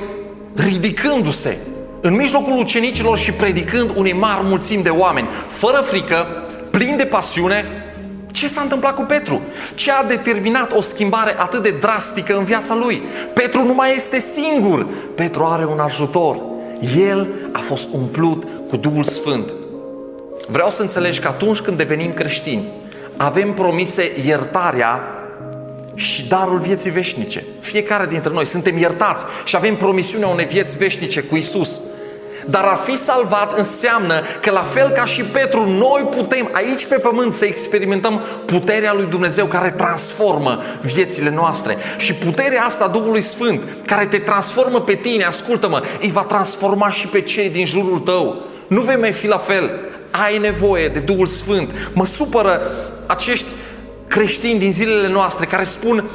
ridicându-se 0.55 1.57
în 2.01 2.15
mijlocul 2.15 2.57
ucenicilor 2.57 3.17
și 3.17 3.31
predicând 3.31 3.91
unei 3.95 4.13
mari 4.13 4.47
mulțimi 4.47 4.83
de 4.83 4.89
oameni, 4.89 5.27
fără 5.49 5.83
frică, 5.87 6.25
plin 6.71 6.97
de 6.97 7.05
pasiune. 7.05 7.65
Ce 8.31 8.47
s-a 8.47 8.61
întâmplat 8.61 8.95
cu 8.95 9.01
Petru? 9.01 9.41
Ce 9.75 9.91
a 9.91 10.03
determinat 10.03 10.71
o 10.75 10.81
schimbare 10.81 11.35
atât 11.39 11.63
de 11.63 11.73
drastică 11.79 12.37
în 12.37 12.43
viața 12.43 12.75
lui? 12.75 13.01
Petru 13.33 13.63
nu 13.63 13.73
mai 13.73 13.95
este 13.95 14.19
singur. 14.19 14.87
Petru 15.15 15.43
are 15.43 15.65
un 15.65 15.79
ajutor. 15.79 16.37
El 16.97 17.27
a 17.51 17.59
fost 17.59 17.85
umplut 17.91 18.43
cu 18.69 18.77
Duhul 18.77 19.03
Sfânt. 19.03 19.53
Vreau 20.51 20.69
să 20.69 20.81
înțelegi 20.81 21.19
că 21.19 21.27
atunci 21.27 21.59
când 21.59 21.77
devenim 21.77 22.13
creștini, 22.13 22.67
avem 23.17 23.53
promise 23.53 24.11
iertarea 24.25 25.01
și 25.95 26.27
darul 26.27 26.57
vieții 26.57 26.91
veșnice. 26.91 27.43
Fiecare 27.59 28.05
dintre 28.05 28.31
noi 28.33 28.45
suntem 28.45 28.77
iertați 28.77 29.25
și 29.45 29.55
avem 29.55 29.75
promisiunea 29.75 30.27
unei 30.27 30.45
vieți 30.45 30.77
veșnice 30.77 31.21
cu 31.21 31.35
Isus. 31.35 31.79
Dar 32.45 32.63
a 32.63 32.75
fi 32.75 32.97
salvat 32.97 33.57
înseamnă 33.57 34.21
că 34.41 34.51
la 34.51 34.61
fel 34.61 34.89
ca 34.89 35.05
și 35.05 35.23
Petru, 35.23 35.69
noi 35.69 36.07
putem 36.15 36.49
aici 36.51 36.85
pe 36.85 36.95
pământ 36.95 37.33
să 37.33 37.45
experimentăm 37.45 38.21
puterea 38.45 38.93
lui 38.93 39.05
Dumnezeu 39.09 39.45
care 39.45 39.69
transformă 39.69 40.61
viețile 40.81 41.29
noastre. 41.29 41.77
Și 41.97 42.13
puterea 42.13 42.63
asta 42.63 42.87
Duhului 42.87 43.21
Sfânt, 43.21 43.61
care 43.85 44.05
te 44.05 44.17
transformă 44.17 44.79
pe 44.79 44.93
tine, 44.93 45.23
ascultă-mă, 45.23 45.81
îi 46.01 46.11
va 46.11 46.21
transforma 46.21 46.89
și 46.89 47.07
pe 47.07 47.21
cei 47.21 47.49
din 47.49 47.65
jurul 47.65 47.99
tău. 47.99 48.45
Nu 48.67 48.81
vei 48.81 48.97
mai 48.97 49.11
fi 49.11 49.27
la 49.27 49.37
fel 49.37 49.90
ai 50.11 50.37
nevoie 50.37 50.87
de 50.87 50.99
Duhul 50.99 51.25
Sfânt. 51.25 51.69
Mă 51.93 52.05
supără 52.05 52.61
acești 53.05 53.47
creștini 54.07 54.59
din 54.59 54.71
zilele 54.71 55.09
noastre 55.09 55.45
care 55.45 55.63
spun 55.63 56.09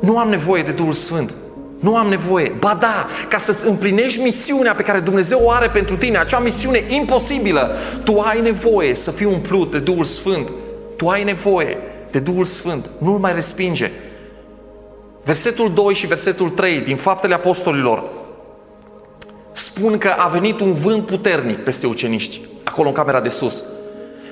nu 0.00 0.18
am 0.18 0.28
nevoie 0.28 0.62
de 0.62 0.70
Duhul 0.70 0.92
Sfânt. 0.92 1.34
Nu 1.80 1.96
am 1.96 2.08
nevoie. 2.08 2.52
Ba 2.58 2.76
da, 2.80 3.08
ca 3.28 3.38
să-ți 3.38 3.66
împlinești 3.66 4.20
misiunea 4.20 4.74
pe 4.74 4.82
care 4.82 4.98
Dumnezeu 4.98 5.40
o 5.42 5.50
are 5.50 5.68
pentru 5.68 5.96
tine, 5.96 6.18
acea 6.18 6.38
misiune 6.38 6.84
imposibilă, 6.88 7.70
tu 8.04 8.18
ai 8.18 8.40
nevoie 8.40 8.94
să 8.94 9.10
fii 9.10 9.26
umplut 9.26 9.70
de 9.70 9.78
Duhul 9.78 10.04
Sfânt. 10.04 10.48
Tu 10.96 11.08
ai 11.08 11.24
nevoie 11.24 11.78
de 12.10 12.18
Duhul 12.18 12.44
Sfânt. 12.44 12.90
Nu-l 12.98 13.18
mai 13.18 13.34
respinge. 13.34 13.90
Versetul 15.24 15.72
2 15.74 15.94
și 15.94 16.06
versetul 16.06 16.48
3 16.48 16.78
din 16.78 16.96
Faptele 16.96 17.34
Apostolilor 17.34 18.04
spun 19.52 19.98
că 19.98 20.14
a 20.18 20.28
venit 20.28 20.60
un 20.60 20.72
vânt 20.72 21.06
puternic 21.06 21.56
peste 21.56 21.86
uceniști 21.86 22.40
acolo 22.70 22.88
în 22.88 22.94
camera 22.94 23.20
de 23.20 23.28
sus. 23.28 23.64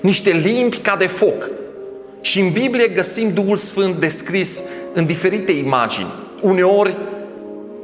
Niște 0.01 0.31
limbi 0.31 0.77
ca 0.77 0.97
de 0.97 1.07
foc. 1.07 1.51
Și 2.21 2.41
în 2.41 2.51
Biblie 2.51 2.89
găsim 2.89 3.33
Duhul 3.33 3.57
Sfânt 3.57 3.95
descris 3.95 4.61
în 4.93 5.07
diferite 5.07 5.53
imagini. 5.53 6.13
Uneori 6.43 6.97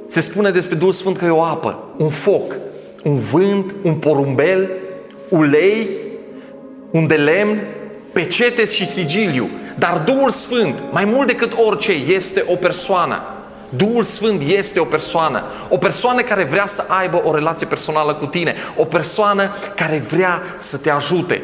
se 0.06 0.20
spune 0.20 0.50
despre 0.50 0.76
Duhul 0.76 0.92
Sfânt 0.92 1.16
că 1.16 1.24
e 1.24 1.30
o 1.30 1.42
apă, 1.42 1.78
un 1.96 2.08
foc, 2.08 2.56
un 3.04 3.18
vânt, 3.18 3.74
un 3.82 3.94
porumbel, 3.94 4.70
ulei, 5.28 5.88
un 6.90 7.06
de 7.06 7.14
lemn, 7.14 7.58
pecetes 8.12 8.72
și 8.72 8.86
sigiliu. 8.86 9.48
Dar 9.78 10.02
Duhul 10.04 10.30
Sfânt, 10.30 10.74
mai 10.92 11.04
mult 11.04 11.26
decât 11.26 11.52
orice, 11.64 11.92
este 11.92 12.44
o 12.46 12.54
persoană. 12.54 13.22
Duhul 13.76 14.02
Sfânt 14.02 14.42
este 14.46 14.80
o 14.80 14.84
persoană. 14.84 15.42
O 15.68 15.76
persoană 15.76 16.22
care 16.22 16.44
vrea 16.44 16.66
să 16.66 16.84
aibă 16.88 17.20
o 17.24 17.34
relație 17.34 17.66
personală 17.66 18.14
cu 18.14 18.26
tine. 18.26 18.54
O 18.76 18.84
persoană 18.84 19.50
care 19.76 20.04
vrea 20.10 20.42
să 20.58 20.76
te 20.76 20.90
ajute. 20.90 21.42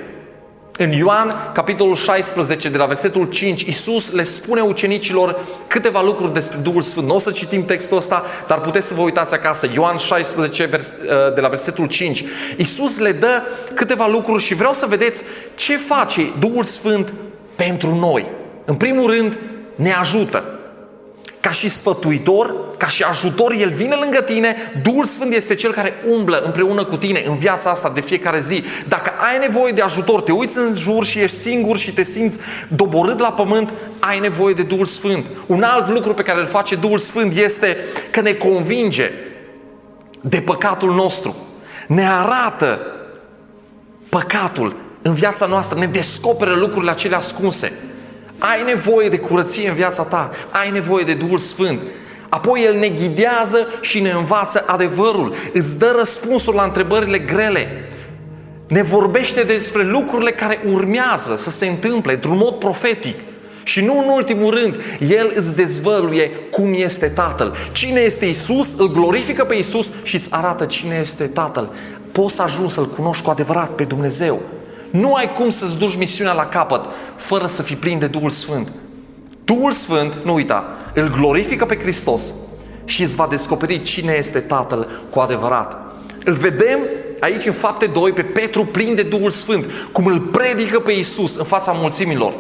În 0.76 0.92
Ioan, 0.92 1.50
capitolul 1.52 1.94
16, 1.94 2.68
de 2.68 2.76
la 2.76 2.84
versetul 2.84 3.24
5, 3.24 3.62
Iisus 3.62 4.12
le 4.12 4.22
spune 4.22 4.60
ucenicilor 4.60 5.38
câteva 5.66 6.02
lucruri 6.02 6.32
despre 6.32 6.58
Duhul 6.58 6.82
Sfânt. 6.82 7.06
Nu 7.06 7.14
o 7.14 7.18
să 7.18 7.30
citim 7.30 7.64
textul 7.64 7.96
ăsta, 7.96 8.24
dar 8.46 8.60
puteți 8.60 8.86
să 8.86 8.94
vă 8.94 9.00
uitați 9.00 9.34
acasă. 9.34 9.68
Ioan 9.74 9.96
16, 9.96 10.64
vers, 10.64 10.88
uh, 10.88 11.34
de 11.34 11.40
la 11.40 11.48
versetul 11.48 11.86
5. 11.86 12.24
Iisus 12.56 12.98
le 12.98 13.12
dă 13.12 13.42
câteva 13.74 14.06
lucruri 14.06 14.42
și 14.42 14.54
vreau 14.54 14.72
să 14.72 14.86
vedeți 14.86 15.22
ce 15.54 15.76
face 15.76 16.22
Duhul 16.38 16.62
Sfânt 16.62 17.12
pentru 17.56 17.94
noi. 17.94 18.26
În 18.64 18.74
primul 18.74 19.10
rând, 19.10 19.38
ne 19.74 19.92
ajută 19.92 20.59
ca 21.40 21.50
și 21.50 21.68
sfătuitor, 21.68 22.54
ca 22.76 22.86
și 22.86 23.02
ajutor, 23.02 23.52
El 23.52 23.70
vine 23.70 23.94
lângă 23.94 24.20
tine, 24.20 24.56
Duhul 24.82 25.04
Sfânt 25.04 25.34
este 25.34 25.54
Cel 25.54 25.72
care 25.72 25.94
umblă 26.08 26.42
împreună 26.44 26.84
cu 26.84 26.96
tine 26.96 27.22
în 27.26 27.36
viața 27.36 27.70
asta 27.70 27.90
de 27.94 28.00
fiecare 28.00 28.40
zi. 28.40 28.64
Dacă 28.88 29.12
ai 29.30 29.38
nevoie 29.38 29.72
de 29.72 29.82
ajutor, 29.82 30.20
te 30.20 30.32
uiți 30.32 30.58
în 30.58 30.74
jur 30.76 31.04
și 31.04 31.18
ești 31.18 31.36
singur 31.36 31.78
și 31.78 31.92
te 31.92 32.02
simți 32.02 32.38
doborât 32.68 33.18
la 33.18 33.32
pământ, 33.32 33.72
ai 33.98 34.18
nevoie 34.18 34.54
de 34.54 34.62
Duhul 34.62 34.86
Sfânt. 34.86 35.26
Un 35.46 35.62
alt 35.62 35.88
lucru 35.88 36.14
pe 36.14 36.22
care 36.22 36.40
îl 36.40 36.46
face 36.46 36.74
Duhul 36.74 36.98
Sfânt 36.98 37.36
este 37.36 37.76
că 38.10 38.20
ne 38.20 38.32
convinge 38.32 39.10
de 40.20 40.40
păcatul 40.40 40.94
nostru. 40.94 41.36
Ne 41.86 42.08
arată 42.08 42.78
păcatul 44.08 44.76
în 45.02 45.14
viața 45.14 45.46
noastră, 45.46 45.78
ne 45.78 45.86
descoperă 45.86 46.54
lucrurile 46.54 46.90
acelea 46.90 47.18
ascunse. 47.18 47.72
Ai 48.40 48.62
nevoie 48.66 49.08
de 49.08 49.18
curăție 49.18 49.68
în 49.68 49.74
viața 49.74 50.02
ta, 50.02 50.30
ai 50.50 50.70
nevoie 50.70 51.04
de 51.04 51.14
Duhul 51.14 51.38
Sfânt. 51.38 51.80
Apoi 52.28 52.62
El 52.64 52.74
ne 52.74 52.88
ghidează 52.88 53.66
și 53.80 54.00
ne 54.00 54.10
învață 54.10 54.64
adevărul, 54.66 55.34
îți 55.52 55.78
dă 55.78 55.94
răspunsuri 55.98 56.56
la 56.56 56.62
întrebările 56.62 57.18
grele. 57.18 57.68
Ne 58.66 58.82
vorbește 58.82 59.42
despre 59.42 59.84
lucrurile 59.84 60.30
care 60.30 60.58
urmează 60.72 61.36
să 61.36 61.50
se 61.50 61.66
întâmple 61.66 62.12
într-un 62.12 62.36
mod 62.36 62.54
profetic. 62.54 63.18
Și 63.62 63.84
nu 63.84 63.98
în 63.98 64.08
ultimul 64.08 64.54
rând, 64.54 64.74
El 65.08 65.32
îți 65.34 65.56
dezvăluie 65.56 66.30
cum 66.50 66.74
este 66.74 67.06
Tatăl. 67.06 67.54
Cine 67.72 68.00
este 68.00 68.26
Isus, 68.26 68.74
îl 68.78 68.92
glorifică 68.92 69.44
pe 69.44 69.54
Isus 69.54 69.86
și 70.02 70.16
îți 70.16 70.32
arată 70.32 70.64
cine 70.64 70.98
este 71.00 71.24
Tatăl. 71.24 71.72
Poți 72.12 72.34
să 72.34 72.42
ajungi 72.42 72.72
să-L 72.72 72.88
cunoști 72.88 73.24
cu 73.24 73.30
adevărat 73.30 73.68
pe 73.68 73.84
Dumnezeu. 73.84 74.40
Nu 74.90 75.14
ai 75.14 75.32
cum 75.32 75.50
să-ți 75.50 75.78
duci 75.78 75.96
misiunea 75.96 76.32
la 76.32 76.46
capăt 76.46 76.84
fără 77.26 77.46
să 77.46 77.62
fii 77.62 77.76
plin 77.76 77.98
de 77.98 78.06
Duhul 78.06 78.30
Sfânt. 78.30 78.68
Duhul 79.44 79.72
Sfânt, 79.72 80.14
nu 80.24 80.34
uita, 80.34 80.76
îl 80.94 81.10
glorifică 81.10 81.64
pe 81.64 81.78
Hristos 81.78 82.22
și 82.84 83.02
îți 83.02 83.16
va 83.16 83.26
descoperi 83.30 83.82
cine 83.82 84.14
este 84.18 84.38
Tatăl 84.38 84.88
cu 85.10 85.20
adevărat. 85.20 85.76
Îl 86.24 86.32
vedem 86.32 86.78
aici 87.20 87.46
în 87.46 87.52
fapte 87.52 87.86
2 87.86 88.12
pe 88.12 88.22
Petru 88.22 88.64
plin 88.64 88.94
de 88.94 89.02
Duhul 89.02 89.30
Sfânt, 89.30 89.64
cum 89.92 90.06
îl 90.06 90.20
predică 90.20 90.80
pe 90.80 90.92
Iisus 90.92 91.36
în 91.36 91.44
fața 91.44 91.72
mulțimilor. 91.72 92.32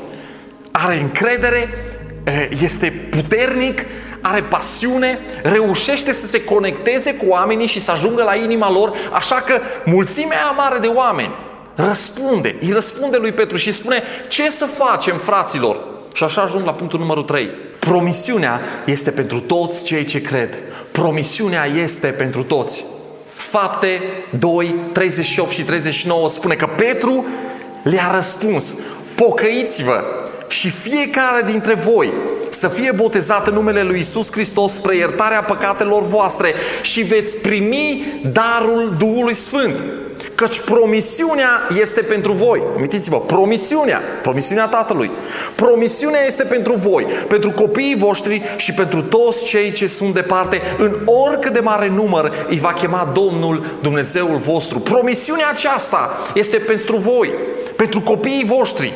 Are 0.70 1.00
încredere, 1.00 1.68
este 2.62 3.08
puternic, 3.10 3.84
are 4.20 4.42
pasiune, 4.42 5.18
reușește 5.42 6.12
să 6.12 6.26
se 6.26 6.44
conecteze 6.44 7.14
cu 7.14 7.24
oamenii 7.28 7.66
și 7.66 7.82
să 7.82 7.90
ajungă 7.90 8.22
la 8.22 8.34
inima 8.34 8.70
lor, 8.70 8.92
așa 9.12 9.34
că 9.34 9.60
mulțimea 9.84 10.50
mare 10.56 10.78
de 10.78 10.86
oameni 10.86 11.32
răspunde, 11.88 12.56
îi 12.60 12.72
răspunde 12.72 13.16
lui 13.16 13.32
Petru 13.32 13.56
și 13.56 13.72
spune 13.72 14.02
ce 14.28 14.50
să 14.50 14.64
facem 14.64 15.16
fraților? 15.16 15.76
Și 16.12 16.24
așa 16.24 16.42
ajung 16.42 16.64
la 16.64 16.72
punctul 16.72 16.98
numărul 16.98 17.22
3. 17.22 17.50
Promisiunea 17.78 18.60
este 18.84 19.10
pentru 19.10 19.40
toți 19.40 19.84
cei 19.84 20.04
ce 20.04 20.22
cred. 20.22 20.58
Promisiunea 20.92 21.64
este 21.64 22.06
pentru 22.06 22.42
toți. 22.42 22.84
Fapte 23.34 24.00
2, 24.38 24.74
38 24.92 25.50
și 25.50 25.62
39 25.62 26.28
spune 26.28 26.54
că 26.54 26.68
Petru 26.76 27.26
le-a 27.82 28.10
răspuns, 28.14 28.64
pocăiți-vă 29.14 30.04
și 30.48 30.70
fiecare 30.70 31.42
dintre 31.46 31.74
voi 31.74 32.12
să 32.50 32.68
fie 32.68 32.92
botezat 32.92 33.48
în 33.48 33.54
numele 33.54 33.82
lui 33.82 33.98
Isus 33.98 34.30
Hristos 34.30 34.72
spre 34.72 34.96
iertarea 34.96 35.42
păcatelor 35.42 36.02
voastre 36.02 36.54
și 36.82 37.02
veți 37.02 37.36
primi 37.36 38.20
darul 38.32 38.94
Duhului 38.98 39.34
Sfânt. 39.34 39.74
Căci 40.40 40.60
promisiunea 40.60 41.66
este 41.80 42.00
pentru 42.02 42.32
voi. 42.32 42.62
Amintiți-vă, 42.76 43.20
promisiunea, 43.20 44.02
promisiunea 44.22 44.66
Tatălui. 44.66 45.10
Promisiunea 45.54 46.24
este 46.26 46.44
pentru 46.44 46.74
voi, 46.74 47.04
pentru 47.04 47.50
copiii 47.50 47.96
voștri 47.96 48.42
și 48.56 48.72
pentru 48.72 49.02
toți 49.02 49.44
cei 49.44 49.72
ce 49.72 49.86
sunt 49.86 50.14
departe, 50.14 50.60
în 50.78 50.96
oricât 51.04 51.52
de 51.52 51.60
mare 51.60 51.88
număr 51.88 52.46
îi 52.48 52.58
va 52.58 52.72
chema 52.72 53.10
Domnul 53.14 53.64
Dumnezeul 53.82 54.36
vostru. 54.36 54.78
Promisiunea 54.78 55.48
aceasta 55.48 56.10
este 56.34 56.56
pentru 56.56 56.96
voi, 56.96 57.34
pentru 57.76 58.00
copiii 58.00 58.46
voștri, 58.46 58.92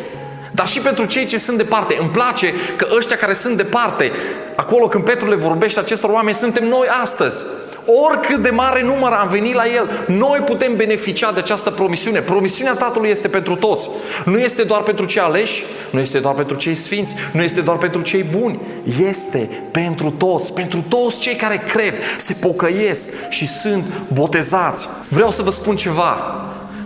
dar 0.51 0.67
și 0.67 0.79
pentru 0.79 1.05
cei 1.05 1.27
ce 1.27 1.39
sunt 1.39 1.57
departe. 1.57 1.97
Îmi 2.01 2.11
place 2.11 2.53
că 2.77 2.87
ăștia 2.97 3.17
care 3.17 3.33
sunt 3.33 3.57
departe, 3.57 4.11
acolo 4.57 4.87
când 4.87 5.05
Petru 5.05 5.29
le 5.29 5.35
vorbește 5.35 5.81
acestor 5.81 6.11
oameni, 6.11 6.37
suntem 6.37 6.69
noi 6.69 6.87
astăzi. 7.03 7.45
Oricât 7.87 8.43
de 8.43 8.51
mare 8.51 8.83
număr 8.83 9.13
am 9.13 9.29
venit 9.29 9.55
la 9.55 9.67
El, 9.67 9.91
noi 10.07 10.39
putem 10.39 10.77
beneficia 10.77 11.33
de 11.33 11.41
această 11.41 11.71
promisiune. 11.71 12.21
Promisiunea 12.21 12.75
Tatălui 12.75 13.09
este 13.09 13.29
pentru 13.29 13.57
toți. 13.57 13.89
Nu 14.25 14.39
este 14.39 14.63
doar 14.63 14.83
pentru 14.83 15.05
cei 15.05 15.23
aleși, 15.23 15.65
nu 15.91 16.01
este 16.01 16.19
doar 16.19 16.35
pentru 16.35 16.57
cei 16.57 16.75
sfinți, 16.75 17.15
nu 17.33 17.43
este 17.43 17.61
doar 17.61 17.77
pentru 17.77 18.01
cei 18.01 18.23
buni. 18.23 18.61
Este 19.09 19.49
pentru 19.71 20.11
toți, 20.11 20.53
pentru 20.53 20.85
toți 20.89 21.19
cei 21.19 21.35
care 21.35 21.63
cred, 21.69 21.95
se 22.17 22.37
pocăiesc 22.41 23.09
și 23.31 23.47
sunt 23.47 23.85
botezați. 24.13 24.89
Vreau 25.09 25.31
să 25.31 25.43
vă 25.43 25.51
spun 25.51 25.77
ceva. 25.77 26.17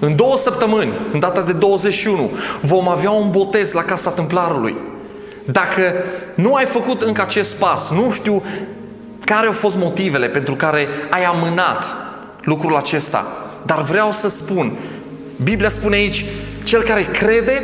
În 0.01 0.17
două 0.17 0.37
săptămâni, 0.37 0.93
în 1.13 1.21
data 1.21 1.41
de 1.41 1.53
21, 1.53 2.31
vom 2.61 2.89
avea 2.89 3.11
un 3.11 3.31
botez 3.31 3.73
la 3.73 3.83
Casa 3.83 4.11
Templarului. 4.11 4.77
Dacă 5.45 5.93
nu 6.35 6.55
ai 6.55 6.65
făcut 6.65 7.03
încă 7.03 7.23
acest 7.23 7.57
pas, 7.57 7.91
nu 7.91 8.11
știu 8.11 8.43
care 9.29 9.47
au 9.47 9.53
fost 9.53 9.77
motivele 9.77 10.29
pentru 10.29 10.55
care 10.55 10.89
ai 11.11 11.25
amânat 11.25 11.85
lucrul 12.43 12.77
acesta? 12.77 13.27
Dar 13.67 13.83
vreau 13.83 14.13
să 14.13 14.29
spun, 14.29 14.73
Biblia 15.43 15.71
spune 15.71 15.97
aici, 15.97 16.25
cel 16.65 16.83
care 16.83 17.03
crede, 17.03 17.63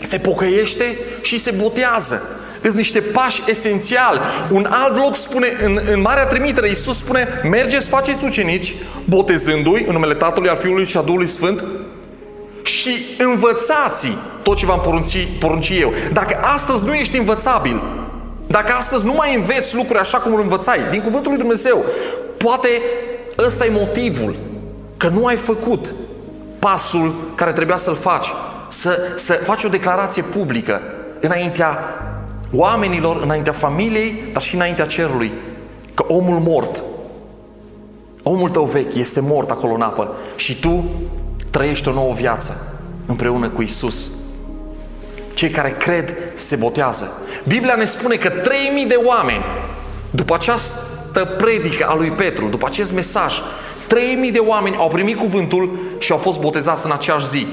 se 0.00 0.18
pocăiește 0.18 0.96
și 1.22 1.40
se 1.40 1.54
botează. 1.62 2.22
Sunt 2.62 2.76
niște 2.76 3.00
pași 3.00 3.42
esențiali. 3.46 4.20
Un 4.50 4.66
alt 4.70 4.96
loc 4.96 5.16
spune, 5.16 5.56
în, 5.64 5.80
în 5.92 6.00
Marea 6.00 6.26
Trimitere, 6.26 6.68
Iisus 6.68 6.98
spune, 6.98 7.28
mergeți, 7.50 7.88
faceți 7.88 8.24
ucenici, 8.24 8.74
botezându-i 9.04 9.84
în 9.86 9.92
numele 9.92 10.14
Tatălui, 10.14 10.48
al 10.48 10.56
Fiului 10.56 10.86
și 10.86 10.96
a 10.96 11.00
Duhului 11.00 11.26
Sfânt 11.26 11.64
și 12.62 12.90
învățați 13.18 14.08
tot 14.42 14.56
ce 14.56 14.66
v-am 14.66 14.80
porunci, 14.80 15.28
porunci 15.40 15.72
eu. 15.80 15.92
Dacă 16.12 16.38
astăzi 16.42 16.84
nu 16.84 16.94
ești 16.94 17.16
învățabil, 17.16 17.82
dacă 18.46 18.72
astăzi 18.72 19.04
nu 19.04 19.12
mai 19.12 19.34
înveți 19.34 19.74
lucruri 19.74 19.98
așa 19.98 20.18
cum 20.18 20.34
îl 20.34 20.40
învățai, 20.40 20.78
din 20.90 21.02
cuvântul 21.02 21.30
lui 21.30 21.40
Dumnezeu, 21.40 21.84
poate 22.36 22.68
ăsta 23.38 23.66
e 23.66 23.70
motivul 23.70 24.36
că 24.96 25.08
nu 25.08 25.24
ai 25.26 25.36
făcut 25.36 25.94
pasul 26.58 27.14
care 27.34 27.52
trebuia 27.52 27.76
să-l 27.76 27.94
faci. 27.94 28.26
Să, 28.68 28.98
să 29.16 29.32
faci 29.32 29.64
o 29.64 29.68
declarație 29.68 30.22
publică 30.22 30.80
înaintea 31.20 31.78
oamenilor, 32.52 33.22
înaintea 33.22 33.52
familiei, 33.52 34.22
dar 34.32 34.42
și 34.42 34.54
înaintea 34.54 34.86
cerului. 34.86 35.32
Că 35.94 36.04
omul 36.08 36.38
mort, 36.38 36.82
omul 38.22 38.50
tău 38.50 38.64
vechi 38.64 38.94
este 38.94 39.20
mort 39.20 39.50
acolo 39.50 39.74
în 39.74 39.80
apă 39.80 40.10
și 40.36 40.60
tu 40.60 40.84
trăiești 41.50 41.88
o 41.88 41.92
nouă 41.92 42.12
viață 42.14 42.80
împreună 43.06 43.48
cu 43.48 43.62
Isus. 43.62 44.08
Cei 45.36 45.50
care 45.50 45.76
cred 45.78 46.16
se 46.34 46.56
botează. 46.56 47.12
Biblia 47.44 47.74
ne 47.74 47.84
spune 47.84 48.16
că 48.16 48.28
3000 48.28 48.84
de 48.86 49.00
oameni, 49.04 49.44
după 50.10 50.34
această 50.34 51.24
predică 51.24 51.86
a 51.88 51.94
lui 51.94 52.10
Petru, 52.10 52.46
după 52.46 52.66
acest 52.66 52.92
mesaj, 52.92 53.34
3000 53.86 54.32
de 54.32 54.38
oameni 54.38 54.76
au 54.76 54.88
primit 54.88 55.18
cuvântul 55.18 55.78
și 55.98 56.12
au 56.12 56.18
fost 56.18 56.40
botezați 56.40 56.86
în 56.86 56.92
aceeași 56.92 57.28
zi. 57.28 57.46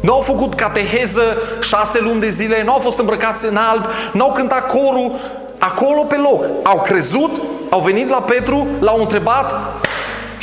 Nu 0.00 0.12
au 0.12 0.20
făcut 0.20 0.54
cateheză 0.54 1.22
șase 1.60 2.00
luni 2.00 2.20
de 2.20 2.30
zile, 2.30 2.62
nu 2.64 2.72
au 2.72 2.78
fost 2.78 2.98
îmbrăcați 2.98 3.46
în 3.46 3.56
alb, 3.56 3.84
nu 4.12 4.24
au 4.24 4.32
cântat 4.32 4.66
corul 4.66 5.20
acolo 5.58 6.02
pe 6.02 6.16
loc. 6.16 6.44
Au 6.62 6.80
crezut, 6.80 7.42
au 7.70 7.80
venit 7.80 8.08
la 8.08 8.22
Petru, 8.22 8.66
l-au 8.80 9.00
întrebat 9.00 9.54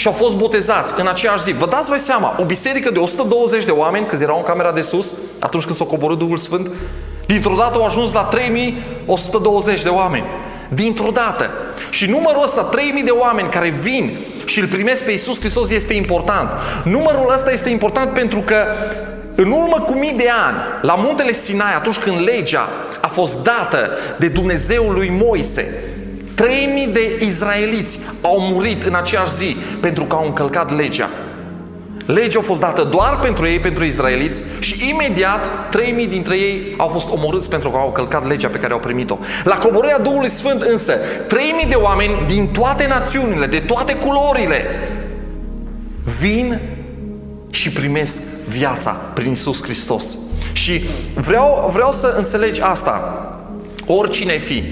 și 0.01 0.07
au 0.07 0.13
fost 0.13 0.35
botezați 0.35 0.93
în 0.97 1.07
aceeași 1.07 1.43
zi. 1.43 1.51
Vă 1.51 1.65
dați 1.65 1.89
voi 1.89 1.99
seama, 1.99 2.35
o 2.39 2.45
biserică 2.45 2.91
de 2.91 2.99
120 2.99 3.65
de 3.65 3.71
oameni, 3.71 4.05
când 4.05 4.21
erau 4.21 4.37
în 4.37 4.43
camera 4.43 4.71
de 4.71 4.81
sus, 4.81 5.13
atunci 5.39 5.63
când 5.63 5.77
s-a 5.77 5.83
coborât 5.83 6.17
Duhul 6.17 6.37
Sfânt, 6.37 6.69
Dintr-o 7.25 7.55
dată 7.57 7.77
au 7.77 7.85
ajuns 7.85 8.13
la 8.13 8.23
3120 8.23 9.83
de 9.83 9.89
oameni. 9.89 10.25
Dintr-o 10.69 11.09
dată. 11.13 11.49
Și 11.89 12.05
numărul 12.05 12.43
ăsta, 12.43 12.61
3000 12.61 13.03
de 13.03 13.11
oameni 13.11 13.49
care 13.49 13.69
vin 13.81 14.17
și 14.45 14.59
îl 14.59 14.67
primesc 14.67 15.03
pe 15.03 15.11
Iisus 15.11 15.39
Hristos 15.39 15.69
este 15.69 15.93
important. 15.93 16.49
Numărul 16.83 17.31
ăsta 17.33 17.51
este 17.51 17.69
important 17.69 18.13
pentru 18.13 18.39
că 18.39 18.65
în 19.35 19.51
urmă 19.51 19.83
cu 19.85 19.93
mii 19.93 20.13
de 20.17 20.29
ani, 20.47 20.57
la 20.81 20.95
muntele 20.95 21.33
Sinai, 21.33 21.73
atunci 21.75 21.97
când 21.97 22.19
legea 22.19 22.69
a 23.01 23.07
fost 23.07 23.43
dată 23.43 23.89
de 24.17 24.27
Dumnezeul 24.27 24.93
lui 24.93 25.09
Moise, 25.23 25.90
3000 26.35 26.87
de 26.87 27.25
izraeliți 27.25 27.99
au 28.21 28.39
murit 28.39 28.83
în 28.83 28.95
aceeași 28.95 29.35
zi 29.35 29.55
pentru 29.79 30.03
că 30.03 30.15
au 30.15 30.25
încălcat 30.25 30.75
legea. 30.75 31.09
Legea 32.05 32.39
a 32.39 32.41
fost 32.41 32.59
dată 32.59 32.83
doar 32.83 33.19
pentru 33.21 33.47
ei, 33.47 33.59
pentru 33.59 33.83
izraeliți 33.83 34.41
și 34.59 34.89
imediat 34.89 35.69
3000 35.71 36.07
dintre 36.07 36.37
ei 36.37 36.73
au 36.77 36.87
fost 36.87 37.09
omorâți 37.09 37.49
pentru 37.49 37.69
că 37.69 37.77
au 37.77 37.91
călcat 37.91 38.27
legea 38.27 38.47
pe 38.47 38.57
care 38.57 38.73
au 38.73 38.79
primit-o. 38.79 39.17
La 39.43 39.57
coborârea 39.57 39.99
Duhului 39.99 40.29
Sfânt 40.29 40.61
însă, 40.61 40.93
3000 41.27 41.65
de 41.69 41.75
oameni 41.75 42.11
din 42.27 42.47
toate 42.47 42.87
națiunile, 42.87 43.45
de 43.45 43.59
toate 43.59 43.95
culorile, 43.95 44.65
vin 46.19 46.59
și 47.51 47.69
primesc 47.69 48.21
viața 48.47 48.91
prin 48.91 49.31
Isus 49.31 49.63
Hristos. 49.63 50.17
Și 50.53 50.81
vreau, 51.13 51.69
vreau 51.73 51.91
să 51.91 52.13
înțelegi 52.17 52.61
asta. 52.61 53.25
Oricine 53.85 54.31
ai 54.31 54.39
fi, 54.39 54.63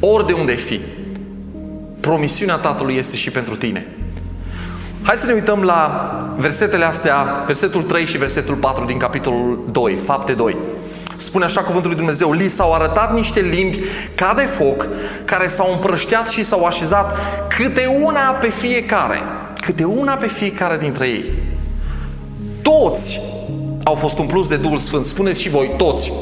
ori 0.00 0.26
de 0.26 0.32
unde 0.32 0.50
ai 0.50 0.56
fi, 0.56 0.80
promisiunea 2.08 2.56
Tatălui 2.56 2.96
este 2.96 3.16
și 3.16 3.30
pentru 3.30 3.56
tine. 3.56 3.86
Hai 5.02 5.16
să 5.16 5.26
ne 5.26 5.32
uităm 5.32 5.62
la 5.62 6.34
versetele 6.36 6.84
astea, 6.84 7.42
versetul 7.46 7.82
3 7.82 8.06
și 8.06 8.18
versetul 8.18 8.54
4 8.54 8.84
din 8.84 8.98
capitolul 8.98 9.68
2, 9.70 9.94
fapte 9.94 10.32
2. 10.32 10.56
Spune 11.16 11.44
așa 11.44 11.60
cuvântul 11.60 11.88
lui 11.88 11.98
Dumnezeu, 11.98 12.32
li 12.32 12.48
s-au 12.48 12.72
arătat 12.72 13.14
niște 13.14 13.40
limbi 13.40 13.78
ca 14.14 14.32
de 14.36 14.42
foc, 14.42 14.86
care 15.24 15.46
s-au 15.46 15.72
împrășteat 15.72 16.30
și 16.30 16.44
s-au 16.44 16.64
așezat 16.64 17.16
câte 17.56 17.98
una 18.02 18.20
pe 18.20 18.48
fiecare, 18.48 19.18
câte 19.60 19.84
una 19.84 20.14
pe 20.14 20.26
fiecare 20.26 20.78
dintre 20.78 21.08
ei. 21.08 21.24
Toți 22.62 23.20
au 23.84 23.94
fost 23.94 24.18
umpluți 24.18 24.48
de 24.48 24.56
Duhul 24.56 24.78
Sfânt. 24.78 25.06
Spuneți 25.06 25.40
și 25.40 25.48
voi, 25.48 25.70
toți. 25.76 26.12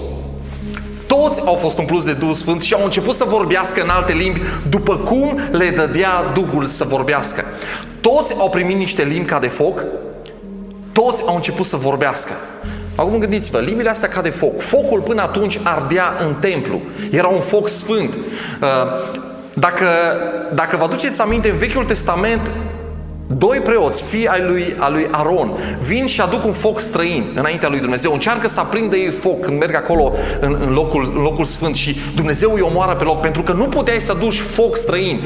Toți 1.27 1.43
au 1.45 1.55
fost 1.55 1.79
umpluți 1.79 2.07
de 2.07 2.13
Duhul 2.13 2.35
Sfânt 2.35 2.63
și 2.63 2.75
au 2.75 2.85
început 2.85 3.15
să 3.15 3.25
vorbească 3.25 3.83
în 3.83 3.89
alte 3.89 4.13
limbi 4.13 4.41
după 4.69 4.97
cum 4.97 5.41
le 5.51 5.71
dădea 5.71 6.11
Duhul 6.35 6.67
să 6.67 6.85
vorbească. 6.85 7.45
Toți 8.01 8.35
au 8.39 8.51
primit 8.51 8.77
niște 8.77 9.03
limbi 9.03 9.29
ca 9.29 9.39
de 9.39 9.47
foc, 9.47 9.85
toți 10.93 11.23
au 11.27 11.35
început 11.35 11.67
să 11.67 11.77
vorbească. 11.77 12.33
Acum 12.95 13.19
gândiți-vă, 13.19 13.59
limbile 13.59 13.91
astea 13.91 14.09
ca 14.09 14.21
de 14.21 14.29
foc. 14.29 14.61
Focul 14.61 15.01
până 15.01 15.23
atunci 15.23 15.59
ardea 15.63 16.17
în 16.21 16.35
templu. 16.35 16.81
Era 17.11 17.29
un 17.29 17.41
foc 17.41 17.69
sfânt. 17.69 18.15
Uh, 18.15 18.69
dacă, 19.53 19.87
dacă 20.55 20.77
vă 20.77 20.85
aduceți 20.85 21.21
aminte, 21.21 21.51
în 21.51 21.57
Vechiul 21.57 21.85
Testament, 21.85 22.51
Doi 23.27 23.59
preoți, 23.59 24.03
fii 24.03 24.27
ai 24.27 24.43
lui, 24.43 24.77
a 24.79 24.89
lui 24.89 25.09
Aron, 25.11 25.51
vin 25.83 26.07
și 26.07 26.21
aduc 26.21 26.45
un 26.45 26.53
foc 26.53 26.81
străin 26.81 27.25
înaintea 27.35 27.69
lui 27.69 27.81
Dumnezeu. 27.81 28.13
Încearcă 28.13 28.49
să 28.49 28.61
aprindă 28.61 28.97
ei 28.97 29.11
foc 29.11 29.41
când 29.41 29.59
merg 29.59 29.75
acolo 29.75 30.13
în, 30.41 30.57
în, 30.61 30.73
locul, 30.73 31.13
în 31.17 31.23
locul 31.23 31.45
sfânt 31.45 31.75
și 31.75 31.97
Dumnezeu 32.15 32.53
îi 32.55 32.61
omoară 32.61 32.95
pe 32.95 33.05
loc 33.05 33.21
pentru 33.21 33.43
că 33.43 33.53
nu 33.53 33.65
puteai 33.65 34.01
să 34.01 34.13
aduci 34.13 34.39
foc 34.39 34.77
străin 34.77 35.21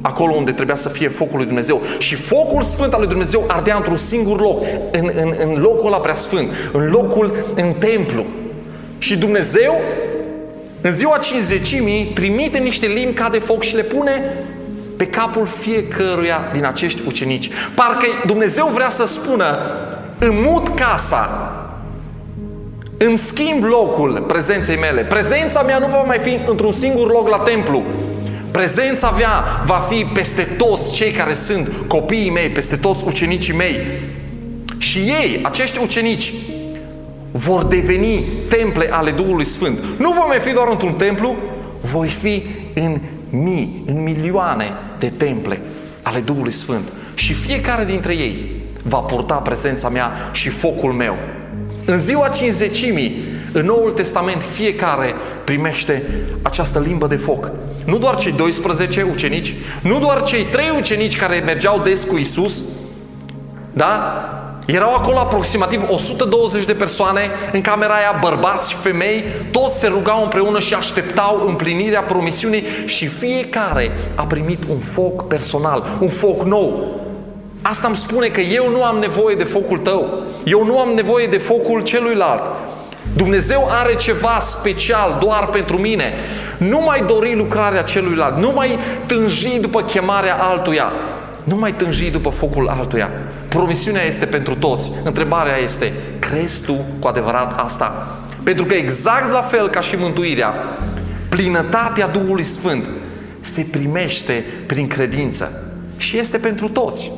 acolo 0.00 0.32
unde 0.32 0.52
trebuia 0.52 0.74
să 0.74 0.88
fie 0.88 1.08
focul 1.08 1.36
lui 1.36 1.46
Dumnezeu. 1.46 1.82
Și 1.98 2.14
focul 2.14 2.62
sfânt 2.62 2.92
al 2.92 2.98
lui 2.98 3.08
Dumnezeu 3.08 3.44
ardea 3.46 3.76
într-un 3.76 3.96
singur 3.96 4.40
loc, 4.40 4.62
în, 4.90 5.10
în, 5.16 5.34
în 5.44 5.60
locul 5.60 5.86
ăla 5.86 5.98
prea 5.98 6.14
sfânt, 6.14 6.50
în 6.72 6.90
locul, 6.90 7.44
în 7.54 7.72
templu. 7.78 8.24
Și 8.98 9.16
Dumnezeu, 9.16 9.80
în 10.80 10.92
ziua 10.92 11.18
cinzecimii, 11.18 12.04
trimite 12.04 12.58
niște 12.58 12.86
limbi 12.86 13.14
ca 13.14 13.28
de 13.28 13.38
foc 13.38 13.62
și 13.62 13.74
le 13.74 13.82
pune 13.82 14.22
pe 14.96 15.06
capul 15.06 15.46
fiecăruia 15.46 16.40
din 16.52 16.64
acești 16.64 17.00
ucenici. 17.06 17.50
Parcă 17.74 18.06
Dumnezeu 18.26 18.70
vrea 18.74 18.88
să 18.88 19.06
spună, 19.06 19.58
mut 20.20 20.68
casa, 20.68 21.50
îmi 22.98 23.18
schimb 23.18 23.64
locul 23.64 24.24
prezenței 24.28 24.76
mele. 24.76 25.02
Prezența 25.02 25.62
mea 25.62 25.78
nu 25.78 25.86
va 25.86 26.02
mai 26.02 26.18
fi 26.18 26.40
într-un 26.46 26.72
singur 26.72 27.10
loc 27.10 27.28
la 27.28 27.38
templu. 27.38 27.82
Prezența 28.50 29.10
mea 29.10 29.44
va 29.66 29.86
fi 29.88 30.06
peste 30.14 30.42
toți 30.42 30.92
cei 30.92 31.10
care 31.10 31.32
sunt 31.32 31.72
copiii 31.88 32.30
mei, 32.30 32.48
peste 32.48 32.76
toți 32.76 33.04
ucenicii 33.06 33.54
mei. 33.54 33.76
Și 34.78 34.98
ei, 34.98 35.40
acești 35.42 35.78
ucenici, 35.82 36.32
vor 37.30 37.64
deveni 37.64 38.24
temple 38.48 38.88
ale 38.90 39.10
Duhului 39.10 39.44
Sfânt. 39.44 39.78
Nu 39.96 40.12
vom 40.12 40.26
mai 40.26 40.38
fi 40.38 40.52
doar 40.52 40.68
într-un 40.70 40.92
templu, 40.92 41.36
voi 41.80 42.08
fi 42.08 42.42
în 42.74 42.98
mii, 43.30 43.82
în 43.86 44.02
milioane 44.02 44.72
de 44.98 45.12
temple 45.16 45.60
ale 46.02 46.20
Duhului 46.20 46.52
Sfânt. 46.52 46.88
Și 47.14 47.32
fiecare 47.32 47.84
dintre 47.84 48.14
ei 48.14 48.36
va 48.82 48.98
purta 48.98 49.34
prezența 49.34 49.88
mea 49.88 50.10
și 50.32 50.48
focul 50.48 50.92
meu. 50.92 51.16
În 51.84 51.98
ziua 51.98 52.28
cinzecimii, 52.28 53.16
în 53.52 53.64
Noul 53.64 53.92
Testament, 53.92 54.42
fiecare 54.52 55.14
primește 55.44 56.02
această 56.42 56.80
limbă 56.80 57.06
de 57.06 57.16
foc. 57.16 57.50
Nu 57.84 57.98
doar 57.98 58.16
cei 58.16 58.32
12 58.32 59.06
ucenici, 59.12 59.54
nu 59.82 59.98
doar 59.98 60.22
cei 60.22 60.42
trei 60.42 60.70
ucenici 60.76 61.16
care 61.16 61.42
mergeau 61.44 61.80
des 61.84 62.04
cu 62.04 62.16
Isus, 62.16 62.62
da? 63.72 64.22
Erau 64.66 64.94
acolo 64.94 65.18
aproximativ 65.18 65.82
120 65.90 66.64
de 66.64 66.72
persoane 66.72 67.30
în 67.52 67.60
camera 67.60 67.94
aia, 67.94 68.18
bărbați 68.20 68.70
și 68.70 68.76
femei, 68.76 69.24
toți 69.50 69.78
se 69.78 69.86
rugau 69.86 70.22
împreună 70.22 70.58
și 70.58 70.74
așteptau 70.74 71.44
împlinirea 71.46 72.00
promisiunii 72.00 72.64
și 72.86 73.06
fiecare 73.06 73.90
a 74.14 74.22
primit 74.22 74.62
un 74.68 74.78
foc 74.78 75.28
personal, 75.28 75.84
un 76.00 76.08
foc 76.08 76.42
nou. 76.42 76.86
Asta 77.62 77.86
îmi 77.86 77.96
spune 77.96 78.26
că 78.26 78.40
eu 78.40 78.70
nu 78.70 78.82
am 78.82 78.96
nevoie 78.98 79.34
de 79.34 79.44
focul 79.44 79.78
tău, 79.78 80.22
eu 80.44 80.64
nu 80.64 80.78
am 80.78 80.88
nevoie 80.94 81.26
de 81.26 81.38
focul 81.38 81.82
celuilalt. 81.82 82.42
Dumnezeu 83.14 83.68
are 83.70 83.94
ceva 83.94 84.38
special 84.40 85.16
doar 85.20 85.46
pentru 85.46 85.78
mine. 85.78 86.12
Nu 86.58 86.80
mai 86.84 87.04
dori 87.06 87.36
lucrarea 87.36 87.82
celuilalt, 87.82 88.36
nu 88.38 88.52
mai 88.54 88.78
tânji 89.06 89.58
după 89.58 89.82
chemarea 89.82 90.36
altuia, 90.40 90.92
nu 91.44 91.56
mai 91.56 91.72
tânji 91.72 92.10
după 92.10 92.30
focul 92.30 92.68
altuia. 92.68 93.10
Promisiunea 93.56 94.04
este 94.04 94.26
pentru 94.26 94.54
toți. 94.54 94.90
Întrebarea 95.04 95.56
este, 95.56 95.92
crezi 96.18 96.60
tu 96.60 96.84
cu 96.98 97.06
adevărat 97.06 97.60
asta? 97.60 98.18
Pentru 98.42 98.64
că 98.64 98.74
exact 98.74 99.30
la 99.32 99.40
fel 99.40 99.68
ca 99.68 99.80
și 99.80 99.96
mântuirea, 99.96 100.54
plinătatea 101.28 102.08
Duhului 102.08 102.44
Sfânt 102.44 102.84
se 103.40 103.66
primește 103.70 104.44
prin 104.66 104.86
credință 104.86 105.72
și 105.96 106.18
este 106.18 106.38
pentru 106.38 106.68
toți. 106.68 107.12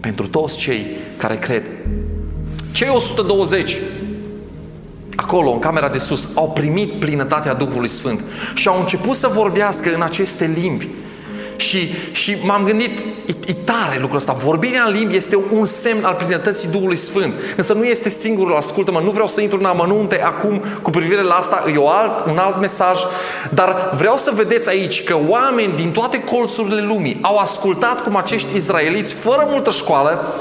Pentru 0.00 0.28
toți 0.28 0.56
cei 0.56 0.86
care 1.16 1.36
cred. 1.36 1.62
Cei 2.72 2.88
120 2.92 3.76
acolo, 5.16 5.50
în 5.50 5.58
camera 5.58 5.88
de 5.88 5.98
sus, 5.98 6.28
au 6.34 6.50
primit 6.50 6.92
plinătatea 6.92 7.54
Duhului 7.54 7.88
Sfânt 7.88 8.20
și 8.54 8.68
au 8.68 8.80
început 8.80 9.16
să 9.16 9.28
vorbească 9.28 9.94
în 9.94 10.02
aceste 10.02 10.50
limbi. 10.60 10.88
Și, 11.56 11.88
și 12.12 12.36
m-am 12.42 12.64
gândit, 12.64 12.90
e, 13.26 13.34
e 13.46 13.52
tare 13.52 13.98
lucrul 14.00 14.18
ăsta. 14.18 14.32
Vorbirea 14.32 14.84
în 14.86 14.92
limbi 14.92 15.16
este 15.16 15.38
un 15.52 15.64
semn 15.64 16.04
al 16.04 16.14
plinătății 16.14 16.68
Duhului 16.68 16.96
Sfânt. 16.96 17.34
Însă 17.56 17.72
nu 17.72 17.84
este 17.84 18.08
singurul, 18.08 18.56
ascultă-mă, 18.56 19.00
nu 19.00 19.10
vreau 19.10 19.26
să 19.26 19.40
intru 19.40 19.58
în 19.58 19.64
amănunte 19.64 20.22
acum 20.22 20.62
cu 20.82 20.90
privire 20.90 21.22
la 21.22 21.34
asta, 21.34 21.64
e 21.74 21.76
o 21.76 21.88
alt, 21.88 22.26
un 22.26 22.38
alt 22.38 22.60
mesaj, 22.60 23.00
dar 23.50 23.92
vreau 23.96 24.16
să 24.16 24.32
vedeți 24.34 24.68
aici 24.68 25.04
că 25.04 25.16
oameni 25.28 25.76
din 25.76 25.90
toate 25.90 26.22
colțurile 26.22 26.80
lumii 26.80 27.18
au 27.20 27.36
ascultat 27.36 28.02
cum 28.02 28.16
acești 28.16 28.56
izraeliți, 28.56 29.14
fără 29.14 29.46
multă 29.48 29.70
școală, 29.70 30.34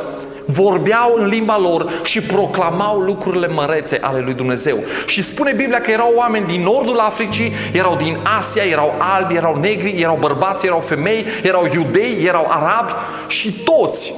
vorbeau 0.45 1.13
în 1.17 1.27
limba 1.27 1.57
lor 1.57 1.91
și 2.03 2.21
proclamau 2.21 2.99
lucrurile 2.99 3.47
mărețe 3.47 3.97
ale 4.01 4.19
lui 4.19 4.33
Dumnezeu. 4.33 4.77
Și 5.05 5.23
spune 5.23 5.51
Biblia 5.51 5.81
că 5.81 5.91
erau 5.91 6.11
oameni 6.15 6.47
din 6.47 6.61
nordul 6.61 6.99
Africii, 6.99 7.53
erau 7.71 7.95
din 7.95 8.17
Asia, 8.39 8.63
erau 8.63 8.93
albi, 8.97 9.35
erau 9.35 9.59
negri, 9.59 10.01
erau 10.01 10.17
bărbați, 10.19 10.65
erau 10.65 10.79
femei, 10.79 11.25
erau 11.43 11.69
iudei, 11.73 12.23
erau 12.25 12.45
arabi 12.49 12.91
și 13.27 13.51
toți, 13.51 14.13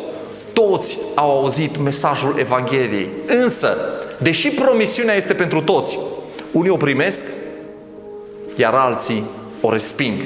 toți 0.54 0.98
au 1.16 1.30
auzit 1.40 1.78
mesajul 1.78 2.36
Evangheliei. 2.40 3.10
Însă, 3.28 3.78
deși 4.18 4.50
promisiunea 4.50 5.16
este 5.16 5.34
pentru 5.34 5.62
toți, 5.62 6.00
unii 6.52 6.70
o 6.70 6.76
primesc, 6.76 7.26
iar 8.56 8.74
alții 8.74 9.24
o 9.62 9.72
resping. 9.72 10.22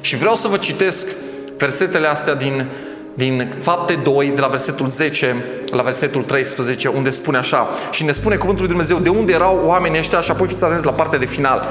Și 0.00 0.16
vreau 0.16 0.36
să 0.36 0.48
vă 0.48 0.56
citesc 0.56 1.08
versetele 1.56 2.06
astea 2.06 2.34
din 2.34 2.66
din 3.18 3.54
fapte 3.60 3.98
2, 4.02 4.32
de 4.34 4.40
la 4.40 4.46
versetul 4.46 4.88
10 4.88 5.36
la 5.70 5.82
versetul 5.82 6.22
13, 6.22 6.88
unde 6.88 7.10
spune 7.10 7.38
așa, 7.38 7.68
și 7.90 8.04
ne 8.04 8.12
spune 8.12 8.36
cuvântul 8.36 8.64
lui 8.64 8.74
Dumnezeu 8.74 8.98
de 8.98 9.08
unde 9.08 9.32
erau 9.32 9.62
oamenii 9.64 9.98
ăștia 9.98 10.20
și 10.20 10.30
apoi 10.30 10.46
fiți 10.46 10.64
atenți 10.64 10.84
la 10.84 10.92
partea 10.92 11.18
de 11.18 11.26
final. 11.26 11.68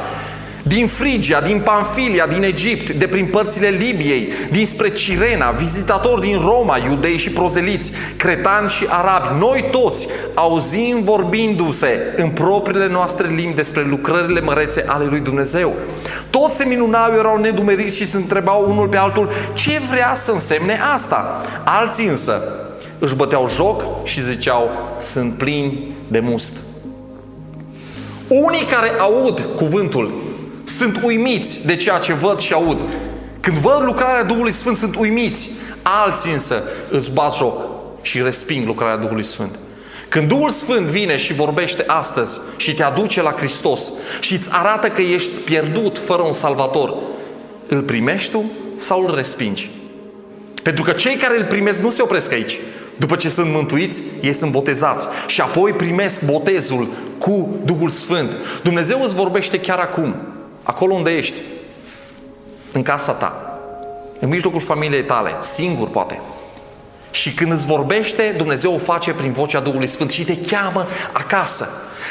Din 0.64 0.88
Frigia, 0.88 1.42
din 1.42 1.60
Pamfilia, 1.60 2.28
din 2.28 2.44
Egipt, 2.44 2.90
de 2.90 3.08
prin 3.08 3.26
părțile 3.26 3.68
Libiei, 3.68 4.30
dinspre 4.52 4.90
Cirena, 4.90 5.52
vizitatori 5.52 6.22
din 6.22 6.40
Roma, 6.40 6.78
iudei 6.78 7.18
și 7.18 7.30
prozeliți, 7.30 7.92
cretani 8.18 8.70
și 8.70 8.86
arabi, 8.90 9.40
noi 9.40 9.66
toți 9.72 10.08
auzim 10.34 11.04
vorbindu-se 11.04 12.14
în 12.18 12.30
propriile 12.30 12.88
noastre 12.88 13.28
limbi 13.28 13.56
despre 13.56 13.86
lucrările 13.90 14.42
mărețe 14.42 14.84
ale 14.88 15.06
lui 15.06 15.20
Dumnezeu. 15.20 15.76
Toți 16.30 16.56
se 16.56 16.66
minunau, 16.66 17.14
erau 17.14 17.38
nedumeriți 17.38 17.98
și 17.98 18.06
se 18.06 18.18
întrebau 18.18 18.70
unul 18.70 18.88
pe 18.88 18.98
altul 18.98 19.30
ce 19.54 19.82
vrea 19.90 20.14
să 20.16 20.32
însemne 20.32 20.80
asta. 20.94 21.42
Alții 21.64 22.08
însă 22.08 22.42
își 23.00 23.16
băteau 23.16 23.50
joc 23.50 23.84
și 24.04 24.24
ziceau 24.24 24.70
sunt 25.02 25.34
plini 25.34 25.96
de 26.08 26.20
must. 26.20 26.52
Unii 28.28 28.66
care 28.72 28.92
aud 29.00 29.46
cuvântul 29.56 30.12
sunt 30.64 31.00
uimiți 31.04 31.66
de 31.66 31.76
ceea 31.76 31.98
ce 31.98 32.14
văd 32.14 32.40
și 32.40 32.54
aud. 32.54 32.78
Când 33.40 33.58
văd 33.58 33.82
lucrarea 33.84 34.24
Duhului 34.24 34.52
Sfânt, 34.52 34.78
sunt 34.78 34.96
uimiți. 34.96 35.50
Alții 35.82 36.34
însă 36.34 36.64
îți 36.90 37.12
bat 37.12 37.36
joc 37.36 37.62
și 38.02 38.22
resping 38.22 38.66
lucrarea 38.66 38.98
Duhului 38.98 39.24
Sfânt. 39.24 39.56
Când 40.10 40.28
Duhul 40.28 40.50
Sfânt 40.50 40.86
vine 40.86 41.18
și 41.18 41.34
vorbește 41.34 41.84
astăzi 41.88 42.40
și 42.58 42.74
te 42.74 42.84
aduce 42.84 43.22
la 43.22 43.32
Hristos 43.32 43.92
și 44.20 44.34
îți 44.34 44.50
arată 44.52 44.88
că 44.88 45.02
ești 45.02 45.38
pierdut 45.38 45.98
fără 45.98 46.22
un 46.22 46.34
salvator, 46.34 46.94
îl 47.68 47.82
primești 47.82 48.32
tu 48.32 48.44
sau 48.76 49.06
îl 49.06 49.16
respingi? 49.16 49.70
Pentru 50.64 50.84
că 50.84 50.92
cei 50.92 51.16
care 51.16 51.38
îl 51.38 51.46
primesc 51.46 51.80
nu 51.80 51.90
se 51.90 52.02
opresc 52.02 52.32
aici. 52.32 52.60
După 52.96 53.16
ce 53.16 53.30
sunt 53.30 53.52
mântuiți, 53.52 54.02
ei 54.22 54.34
sunt 54.34 54.52
botezați 54.52 55.06
și 55.28 55.42
apoi 55.42 55.72
primesc 55.72 56.26
botezul 56.26 56.88
cu 57.18 57.50
Duhul 57.66 57.90
Sfânt. 57.90 58.32
Dumnezeu 58.64 59.04
îți 59.04 59.16
vorbește 59.16 59.60
chiar 59.60 59.80
acum, 59.80 60.16
acolo 60.64 60.94
unde 60.94 61.12
ești, 61.12 61.36
în 62.72 62.84
casa 62.84 63.12
ta, 63.12 63.60
în 64.20 64.30
mijlocul 64.30 64.62
familiei 64.62 65.04
tale, 65.04 65.32
singur 65.42 65.88
poate. 65.88 66.20
Și 67.18 67.34
când 67.34 67.52
îți 67.52 67.66
vorbește, 67.66 68.34
Dumnezeu 68.38 68.74
o 68.74 68.78
face 68.78 69.12
prin 69.12 69.32
vocea 69.32 69.60
Duhului 69.60 69.88
Sfânt 69.88 70.12
și 70.12 70.26
te 70.26 70.38
cheamă 70.38 70.88
acasă. 71.12 71.68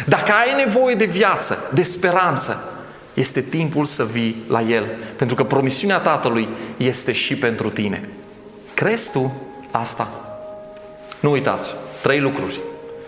Dacă 0.07 0.33
ai 0.33 0.65
nevoie 0.65 0.95
de 0.95 1.05
viață, 1.05 1.71
de 1.75 1.83
speranță, 1.83 2.81
este 3.15 3.41
timpul 3.41 3.85
să 3.85 4.05
vii 4.05 4.45
la 4.49 4.61
El. 4.61 4.85
Pentru 5.17 5.37
că 5.37 5.45
promisiunea 5.45 5.99
Tatălui 5.99 6.49
este 6.77 7.13
și 7.13 7.37
pentru 7.37 7.71
tine. 7.71 8.09
Crezi 8.75 9.11
tu 9.11 9.33
asta? 9.71 10.09
Nu 11.21 11.31
uitați, 11.31 11.71
trei 12.03 12.21
lucruri. 12.21 12.61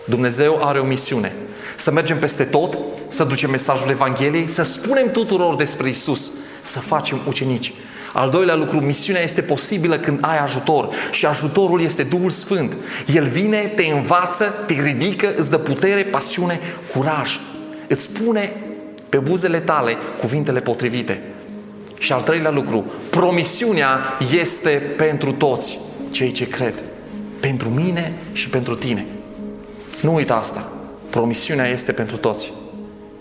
Dumnezeu 0.05 0.67
are 0.67 0.79
o 0.79 0.85
misiune. 0.85 1.33
Să 1.77 1.91
mergem 1.91 2.19
peste 2.19 2.43
tot, 2.43 2.77
să 3.07 3.23
ducem 3.23 3.49
mesajul 3.49 3.89
Evangheliei, 3.89 4.47
să 4.47 4.63
spunem 4.63 5.11
tuturor 5.11 5.55
despre 5.55 5.89
Isus, 5.89 6.31
să 6.63 6.79
facem 6.79 7.19
ucenici. 7.27 7.73
Al 8.13 8.29
doilea 8.29 8.55
lucru, 8.55 8.79
misiunea 8.79 9.21
este 9.21 9.41
posibilă 9.41 9.97
când 9.97 10.17
ai 10.21 10.39
ajutor 10.39 10.89
și 11.11 11.25
ajutorul 11.25 11.81
este 11.81 12.03
Duhul 12.03 12.29
Sfânt. 12.29 12.75
El 13.13 13.23
vine, 13.23 13.71
te 13.75 13.83
învață, 13.83 14.53
te 14.67 14.73
ridică, 14.73 15.33
îți 15.35 15.49
dă 15.49 15.57
putere, 15.57 16.01
pasiune, 16.01 16.59
curaj. 16.93 17.39
Îți 17.87 18.01
spune 18.01 18.51
pe 19.09 19.17
buzele 19.17 19.57
tale 19.57 19.95
cuvintele 20.19 20.59
potrivite. 20.59 21.21
Și 21.97 22.11
al 22.11 22.21
treilea 22.21 22.51
lucru, 22.51 22.91
promisiunea 23.09 23.99
este 24.39 24.81
pentru 24.97 25.31
toți 25.31 25.77
cei 26.11 26.31
ce 26.31 26.47
cred. 26.47 26.83
Pentru 27.39 27.69
mine 27.69 28.13
și 28.31 28.49
pentru 28.49 28.75
tine. 28.75 29.05
Nu 30.01 30.13
uita 30.13 30.35
asta. 30.35 30.71
Promisiunea 31.09 31.67
este 31.67 31.91
pentru 31.91 32.17
toți. 32.17 32.51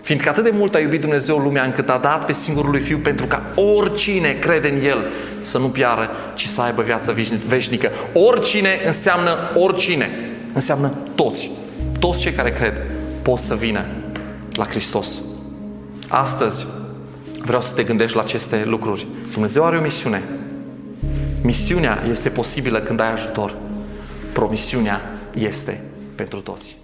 Fiindcă 0.09 0.29
atât 0.29 0.45
de 0.45 0.51
mult 0.51 0.75
a 0.75 0.79
iubit 0.79 1.01
Dumnezeu 1.01 1.39
lumea 1.39 1.65
încât 1.65 1.89
a 1.89 1.99
dat 1.99 2.27
pe 2.27 2.33
singurul 2.33 2.71
lui 2.71 2.81
Fiu 2.81 2.99
pentru 2.99 3.27
ca 3.27 3.43
oricine 3.55 4.37
crede 4.41 4.69
în 4.69 4.85
El 4.85 4.99
să 5.43 5.59
nu 5.59 5.69
piară, 5.69 6.11
ci 6.35 6.47
să 6.47 6.61
aibă 6.61 6.83
viață 6.83 7.15
veșnică. 7.47 7.91
Oricine 8.13 8.69
înseamnă 8.87 9.37
oricine. 9.55 10.11
Înseamnă 10.53 10.93
toți. 11.15 11.51
Toți 11.99 12.21
cei 12.21 12.33
care 12.33 12.51
cred 12.51 12.75
pot 13.23 13.39
să 13.39 13.55
vină 13.55 13.85
la 14.53 14.65
Hristos. 14.65 15.21
Astăzi 16.09 16.67
vreau 17.45 17.61
să 17.61 17.75
te 17.75 17.83
gândești 17.83 18.17
la 18.17 18.23
aceste 18.23 18.65
lucruri. 18.65 19.07
Dumnezeu 19.33 19.65
are 19.65 19.77
o 19.77 19.83
misiune. 19.83 20.23
Misiunea 21.43 22.03
este 22.11 22.29
posibilă 22.29 22.81
când 22.81 23.01
ai 23.01 23.13
ajutor. 23.13 23.55
Promisiunea 24.33 25.01
este 25.35 25.85
pentru 26.15 26.41
toți. 26.41 26.77